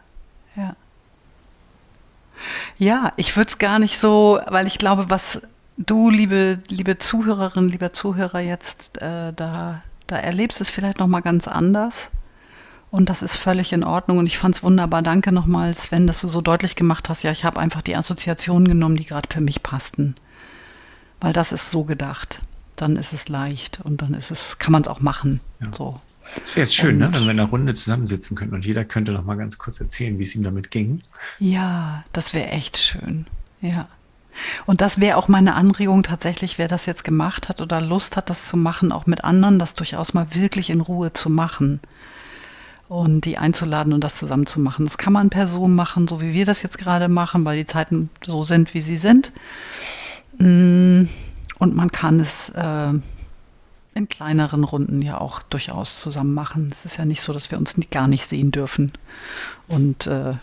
Ja. 0.56 0.76
Ja, 2.78 3.12
ich 3.16 3.36
würde 3.36 3.50
es 3.50 3.58
gar 3.58 3.78
nicht 3.78 3.98
so, 3.98 4.40
weil 4.48 4.66
ich 4.66 4.78
glaube, 4.78 5.08
was 5.08 5.42
du, 5.76 6.10
liebe, 6.10 6.60
liebe 6.68 6.98
Zuhörerin, 6.98 7.68
lieber 7.68 7.92
Zuhörer, 7.92 8.40
jetzt 8.40 9.00
äh, 9.00 9.32
da, 9.32 9.82
da 10.06 10.16
erlebst, 10.16 10.60
ist 10.60 10.70
vielleicht 10.70 10.98
nochmal 10.98 11.22
ganz 11.22 11.48
anders. 11.48 12.10
Und 12.90 13.08
das 13.08 13.22
ist 13.22 13.36
völlig 13.36 13.72
in 13.72 13.84
Ordnung. 13.84 14.18
Und 14.18 14.26
ich 14.26 14.36
fand 14.36 14.54
es 14.54 14.62
wunderbar. 14.62 15.00
Danke 15.00 15.32
nochmal, 15.32 15.74
Sven, 15.74 16.06
dass 16.06 16.20
du 16.20 16.28
so 16.28 16.42
deutlich 16.42 16.76
gemacht 16.76 17.08
hast. 17.08 17.22
Ja, 17.22 17.32
ich 17.32 17.44
habe 17.44 17.58
einfach 17.58 17.80
die 17.80 17.96
Assoziationen 17.96 18.68
genommen, 18.68 18.96
die 18.96 19.06
gerade 19.06 19.28
für 19.32 19.40
mich 19.40 19.62
passten. 19.62 20.14
Weil 21.20 21.32
das 21.32 21.52
ist 21.52 21.70
so 21.70 21.84
gedacht. 21.84 22.40
Dann 22.76 22.96
ist 22.96 23.14
es 23.14 23.28
leicht 23.28 23.80
und 23.82 24.02
dann 24.02 24.12
ist 24.12 24.30
es, 24.30 24.58
kann 24.58 24.72
man 24.72 24.82
es 24.82 24.88
auch 24.88 25.00
machen. 25.00 25.40
Ja. 25.60 25.68
So. 25.72 26.00
Das 26.40 26.56
wäre 26.56 26.66
jetzt 26.66 26.74
schön, 26.74 26.98
ne? 26.98 27.10
wenn 27.12 27.24
wir 27.24 27.30
in 27.30 27.40
einer 27.40 27.48
Runde 27.48 27.74
zusammensitzen 27.74 28.36
könnten 28.36 28.54
und 28.54 28.64
jeder 28.64 28.84
könnte 28.84 29.12
noch 29.12 29.24
mal 29.24 29.36
ganz 29.36 29.58
kurz 29.58 29.80
erzählen, 29.80 30.18
wie 30.18 30.22
es 30.22 30.34
ihm 30.34 30.42
damit 30.42 30.70
ging. 30.70 31.02
Ja, 31.38 32.04
das 32.12 32.34
wäre 32.34 32.48
echt 32.48 32.78
schön. 32.78 33.26
Ja. 33.60 33.88
Und 34.64 34.80
das 34.80 35.00
wäre 35.00 35.18
auch 35.18 35.28
meine 35.28 35.54
Anregung 35.54 36.02
tatsächlich, 36.02 36.58
wer 36.58 36.68
das 36.68 36.86
jetzt 36.86 37.04
gemacht 37.04 37.48
hat 37.48 37.60
oder 37.60 37.80
Lust 37.80 38.16
hat, 38.16 38.30
das 38.30 38.46
zu 38.46 38.56
machen, 38.56 38.92
auch 38.92 39.06
mit 39.06 39.24
anderen, 39.24 39.58
das 39.58 39.74
durchaus 39.74 40.14
mal 40.14 40.34
wirklich 40.34 40.70
in 40.70 40.80
Ruhe 40.80 41.12
zu 41.12 41.28
machen 41.28 41.80
und 42.88 43.24
die 43.24 43.38
einzuladen 43.38 43.92
und 43.92 44.02
das 44.04 44.16
zusammen 44.16 44.46
zu 44.46 44.60
machen. 44.60 44.84
Das 44.84 44.98
kann 44.98 45.12
man 45.12 45.30
per 45.30 45.48
Zoom 45.48 45.74
machen, 45.74 46.08
so 46.08 46.20
wie 46.20 46.34
wir 46.34 46.44
das 46.44 46.62
jetzt 46.62 46.78
gerade 46.78 47.08
machen, 47.08 47.44
weil 47.44 47.56
die 47.56 47.66
Zeiten 47.66 48.10
so 48.26 48.44
sind, 48.44 48.74
wie 48.74 48.82
sie 48.82 48.96
sind. 48.96 49.32
Mm, 50.38 51.04
und 51.58 51.74
man 51.74 51.92
kann 51.92 52.20
es 52.20 52.50
äh, 52.50 52.92
in 53.94 54.08
kleineren 54.08 54.64
Runden 54.64 55.02
ja 55.02 55.20
auch 55.20 55.42
durchaus 55.42 56.00
zusammen 56.00 56.34
machen. 56.34 56.68
Es 56.70 56.84
ist 56.84 56.96
ja 56.96 57.04
nicht 57.04 57.20
so, 57.20 57.32
dass 57.32 57.50
wir 57.50 57.58
uns 57.58 57.76
gar 57.90 58.08
nicht 58.08 58.26
sehen 58.26 58.50
dürfen. 58.50 58.90
Und 59.68 60.06
äh, 60.06 60.34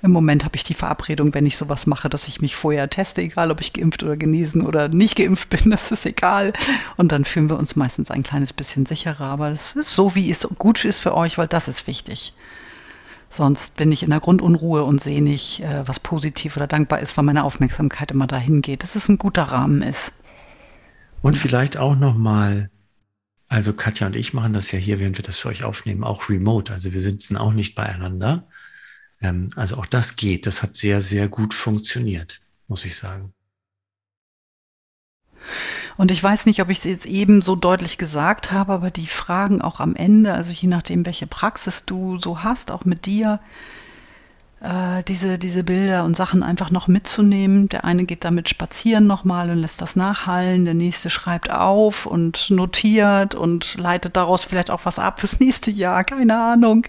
im 0.00 0.12
Moment 0.12 0.44
habe 0.44 0.54
ich 0.54 0.62
die 0.62 0.74
Verabredung, 0.74 1.34
wenn 1.34 1.46
ich 1.46 1.56
sowas 1.56 1.86
mache, 1.86 2.08
dass 2.08 2.28
ich 2.28 2.40
mich 2.40 2.54
vorher 2.54 2.88
teste, 2.88 3.20
egal 3.20 3.50
ob 3.50 3.60
ich 3.60 3.72
geimpft 3.72 4.04
oder 4.04 4.16
genesen 4.16 4.64
oder 4.64 4.88
nicht 4.88 5.16
geimpft 5.16 5.50
bin, 5.50 5.70
das 5.70 5.90
ist 5.90 6.06
egal. 6.06 6.52
Und 6.96 7.10
dann 7.10 7.24
fühlen 7.24 7.48
wir 7.48 7.58
uns 7.58 7.74
meistens 7.74 8.10
ein 8.10 8.22
kleines 8.22 8.52
bisschen 8.52 8.86
sicherer. 8.86 9.28
Aber 9.28 9.50
es 9.50 9.74
ist 9.74 9.94
so, 9.94 10.14
wie 10.14 10.30
es 10.30 10.46
gut 10.58 10.84
ist 10.84 11.00
für 11.00 11.14
euch, 11.14 11.38
weil 11.38 11.48
das 11.48 11.66
ist 11.66 11.86
wichtig. 11.88 12.32
Sonst 13.30 13.76
bin 13.76 13.92
ich 13.92 14.02
in 14.02 14.10
der 14.10 14.20
Grundunruhe 14.20 14.84
und 14.84 15.02
sehe 15.02 15.22
nicht, 15.22 15.60
äh, 15.60 15.86
was 15.86 16.00
positiv 16.00 16.56
oder 16.56 16.66
dankbar 16.66 17.00
ist, 17.00 17.16
weil 17.16 17.24
meine 17.24 17.44
Aufmerksamkeit 17.44 18.10
immer 18.10 18.26
dahin 18.26 18.62
geht, 18.62 18.82
dass 18.82 18.94
es 18.94 19.08
ein 19.08 19.18
guter 19.18 19.42
Rahmen 19.42 19.82
ist. 19.82 20.12
Und 21.22 21.36
vielleicht 21.36 21.76
auch 21.76 21.96
nochmal, 21.96 22.70
also 23.48 23.72
Katja 23.72 24.06
und 24.06 24.16
ich 24.16 24.34
machen 24.34 24.52
das 24.52 24.70
ja 24.72 24.78
hier, 24.78 25.00
während 25.00 25.18
wir 25.18 25.24
das 25.24 25.38
für 25.38 25.48
euch 25.48 25.64
aufnehmen, 25.64 26.04
auch 26.04 26.28
remote. 26.28 26.72
Also 26.72 26.92
wir 26.92 27.00
sitzen 27.00 27.36
auch 27.36 27.52
nicht 27.52 27.74
beieinander. 27.74 28.46
Ähm, 29.20 29.50
also 29.56 29.76
auch 29.76 29.86
das 29.86 30.16
geht. 30.16 30.46
Das 30.46 30.62
hat 30.62 30.76
sehr, 30.76 31.00
sehr 31.00 31.28
gut 31.28 31.54
funktioniert, 31.54 32.40
muss 32.68 32.84
ich 32.84 32.96
sagen. 32.96 33.32
Und 35.96 36.12
ich 36.12 36.22
weiß 36.22 36.46
nicht, 36.46 36.62
ob 36.62 36.70
ich 36.70 36.78
es 36.78 36.84
jetzt 36.84 37.06
eben 37.06 37.42
so 37.42 37.56
deutlich 37.56 37.98
gesagt 37.98 38.52
habe, 38.52 38.72
aber 38.72 38.90
die 38.90 39.08
Fragen 39.08 39.60
auch 39.60 39.80
am 39.80 39.96
Ende, 39.96 40.32
also 40.32 40.52
je 40.52 40.68
nachdem, 40.68 41.04
welche 41.04 41.26
Praxis 41.26 41.86
du 41.86 42.18
so 42.18 42.44
hast, 42.44 42.70
auch 42.70 42.84
mit 42.84 43.06
dir, 43.06 43.40
äh, 44.60 45.04
diese, 45.04 45.38
diese 45.38 45.62
Bilder 45.62 46.04
und 46.04 46.16
Sachen 46.16 46.42
einfach 46.42 46.70
noch 46.70 46.88
mitzunehmen. 46.88 47.68
Der 47.68 47.84
eine 47.84 48.04
geht 48.04 48.24
damit 48.24 48.48
spazieren 48.48 49.06
nochmal 49.06 49.50
und 49.50 49.58
lässt 49.58 49.80
das 49.80 49.94
nachhallen, 49.94 50.64
der 50.64 50.74
nächste 50.74 51.10
schreibt 51.10 51.50
auf 51.50 52.06
und 52.06 52.50
notiert 52.50 53.36
und 53.36 53.78
leitet 53.78 54.16
daraus 54.16 54.44
vielleicht 54.44 54.70
auch 54.70 54.84
was 54.84 54.98
ab 54.98 55.20
fürs 55.20 55.38
nächste 55.38 55.70
Jahr, 55.70 56.02
keine 56.02 56.40
Ahnung. 56.40 56.86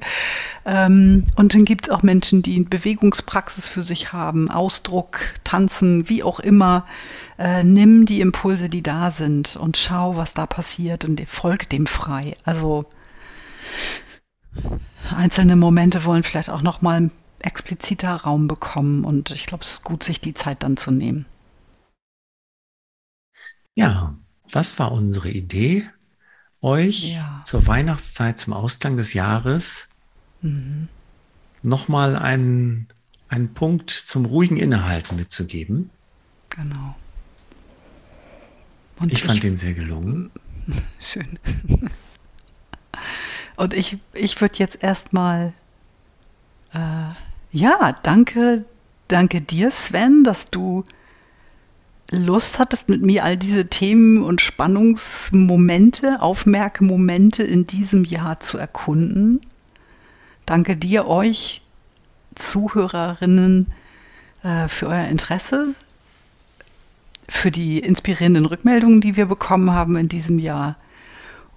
Ähm, 0.66 1.26
und 1.36 1.54
dann 1.54 1.66
gibt 1.66 1.88
es 1.88 1.94
auch 1.94 2.02
Menschen, 2.02 2.42
die 2.42 2.64
Bewegungspraxis 2.64 3.68
für 3.68 3.84
sich 3.84 4.14
haben, 4.14 4.50
Ausdruck, 4.50 5.20
Tanzen, 5.44 6.10
wie 6.10 6.24
auch 6.24 6.40
immer. 6.40 6.86
Äh, 7.38 7.64
nimm 7.64 8.06
die 8.06 8.22
Impulse, 8.22 8.70
die 8.70 8.82
da 8.82 9.12
sind 9.12 9.56
und 9.56 9.78
schau, 9.78 10.18
was 10.18 10.34
da 10.34 10.48
passiert 10.48 11.06
und 11.06 11.22
folg 11.30 11.70
dem 11.70 11.86
frei. 11.86 12.36
Also 12.44 12.86
einzelne 15.16 15.56
Momente 15.56 16.04
wollen 16.06 16.24
vielleicht 16.24 16.50
auch 16.50 16.64
noch 16.64 16.82
mal 16.82 17.12
expliziter 17.42 18.16
Raum 18.16 18.48
bekommen. 18.48 19.06
Und 19.06 19.32
ich 19.32 19.46
glaube, 19.46 19.64
es 19.64 19.72
ist 19.74 19.84
gut, 19.84 20.04
sich 20.04 20.22
die 20.22 20.34
Zeit 20.34 20.64
dann 20.64 20.78
zu 20.78 20.92
nehmen. 20.92 21.26
Ja, 23.76 24.16
das 24.52 24.80
war 24.80 24.92
unsere 24.92 25.30
Idee, 25.30 25.88
euch 26.62 27.14
ja. 27.14 27.42
zur 27.46 27.66
Weihnachtszeit, 27.68 28.40
zum 28.40 28.54
Ausklang 28.54 28.98
des 28.98 29.14
Jahres 29.14 29.88
mhm. 30.42 30.90
nochmal 31.62 32.16
einen, 32.16 32.88
einen 33.30 33.54
Punkt 33.54 33.90
zum 33.90 34.26
ruhigen 34.26 34.58
Innehalten 34.58 35.16
mitzugeben. 35.16 35.90
Genau. 36.50 36.96
Und 39.00 39.14
ich 39.14 39.24
fand 39.24 39.36
ich, 39.36 39.42
den 39.42 39.56
sehr 39.56 39.74
gelungen. 39.74 40.30
Schön. 41.00 41.40
Und 43.56 43.74
ich, 43.74 43.98
ich 44.14 44.40
würde 44.42 44.56
jetzt 44.58 44.84
erstmal 44.84 45.54
äh, 46.74 47.12
ja, 47.52 47.98
danke, 48.04 48.66
danke 49.08 49.42
dir, 49.42 49.72
Sven, 49.72 50.24
dass 50.24 50.46
du 50.46 50.84
Lust 52.12 52.58
hattest, 52.58 52.90
mit 52.90 53.02
mir 53.02 53.24
all 53.24 53.38
diese 53.38 53.68
Themen 53.68 54.24
und 54.24 54.42
Spannungsmomente, 54.42 56.22
Aufmerkmomente 56.22 57.44
in 57.44 57.68
diesem 57.68 58.04
Jahr 58.04 58.40
zu 58.40 58.58
erkunden. 58.58 59.40
Danke 60.46 60.76
dir, 60.76 61.06
euch 61.06 61.62
Zuhörerinnen, 62.34 63.68
äh, 64.44 64.68
für 64.68 64.88
euer 64.88 65.06
Interesse, 65.06 65.76
für 67.28 67.52
die 67.52 67.80
inspirierenden 67.80 68.46
Rückmeldungen, 68.46 69.02
die 69.02 69.16
wir 69.16 69.28
bekommen 69.28 69.72
haben 69.72 69.96
in 69.96 70.10
diesem 70.10 70.40
Jahr. 70.40 70.78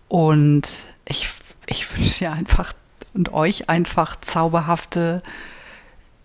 Und 0.08 0.84
ich, 1.08 1.28
ich 1.66 1.96
wünsche 1.96 2.18
dir 2.18 2.32
einfach 2.32 2.74
und 3.14 3.32
euch 3.32 3.70
einfach 3.70 4.16
zauberhafte 4.20 5.22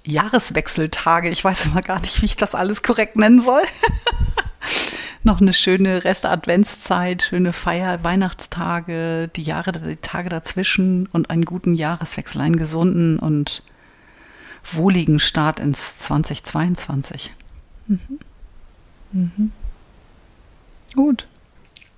Jahreswechseltage. 0.08 1.30
Ich 1.30 1.44
weiß 1.44 1.66
immer 1.66 1.82
gar 1.82 2.00
nicht, 2.00 2.22
wie 2.22 2.26
ich 2.26 2.36
das 2.36 2.56
alles 2.56 2.84
korrekt 2.84 3.16
nennen 3.16 3.42
soll. 3.42 3.62
Noch 5.24 5.42
eine 5.42 5.54
schöne 5.54 6.04
Rest-Adventszeit, 6.04 7.24
schöne 7.24 7.52
Feier, 7.52 8.04
Weihnachtstage, 8.04 9.30
die 9.36 9.44
Jahre, 9.44 9.74
die 9.74 9.98
Tage 9.98 10.30
dazwischen 10.30 11.08
und 11.08 11.30
einen 11.30 11.44
guten 11.44 11.74
Jahreswechsel, 11.76 12.42
einen 12.42 12.56
gesunden 12.56 13.20
und 13.20 13.62
wohligen 14.72 15.20
Start 15.20 15.60
ins 15.60 16.00
2022. 16.00 17.32
Mhm. 17.88 18.00
Mhm. 19.12 19.52
Gut. 20.96 21.28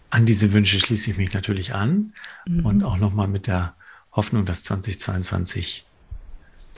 An 0.10 0.26
diese 0.26 0.53
Wünsche 0.53 0.80
schließe 0.80 1.12
ich 1.12 1.18
mich 1.18 1.34
natürlich 1.34 1.76
an 1.76 2.14
mhm. 2.47 2.66
und 2.66 2.84
auch 2.84 2.97
nochmal 2.97 3.28
mit 3.28 3.47
der 3.47 3.76
Hoffnung, 4.12 4.45
dass 4.45 4.64
2022 4.64 5.86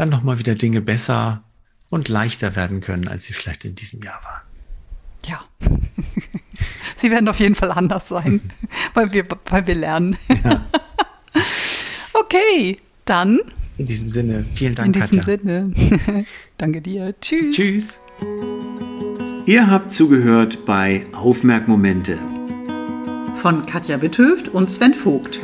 dann 0.02 0.10
nochmal 0.10 0.40
wieder 0.40 0.56
Dinge 0.56 0.82
besser 0.82 1.44
und 1.92 2.10
leichter 2.10 2.56
werden 2.56 2.82
können, 2.82 3.08
als 3.08 3.26
sie 3.26 3.34
vielleicht 3.34 3.66
in 3.66 3.76
diesem 3.76 4.02
Jahr 4.02 4.20
waren. 4.24 4.42
Ja, 5.28 5.42
sie 6.96 7.12
werden 7.12 7.28
auf 7.28 7.40
jeden 7.40 7.54
Fall 7.54 7.70
anders 7.72 8.08
sein, 8.08 8.42
weil 8.96 9.14
wir, 9.14 9.26
weil 9.46 9.68
wir 9.68 9.76
lernen. 9.76 10.18
Ja. 10.44 10.66
okay, 12.14 12.80
dann. 13.06 13.42
In 13.78 13.86
diesem 13.86 14.10
Sinne, 14.10 14.44
vielen 14.56 14.74
Dank. 14.74 14.88
In 14.88 14.94
diesem 14.94 15.20
Katja. 15.20 15.38
Sinne. 15.38 16.26
Danke 16.58 16.82
dir. 16.82 17.14
Tschüss. 17.22 17.56
Tschüss. 17.56 18.00
Ihr 19.46 19.70
habt 19.70 19.92
zugehört 19.92 20.66
bei 20.66 21.06
Aufmerkmomente 21.14 22.18
von 23.36 23.68
Katja 23.68 24.02
Witthöft 24.02 24.48
und 24.48 24.72
Sven 24.72 24.96
Vogt. 24.96 25.42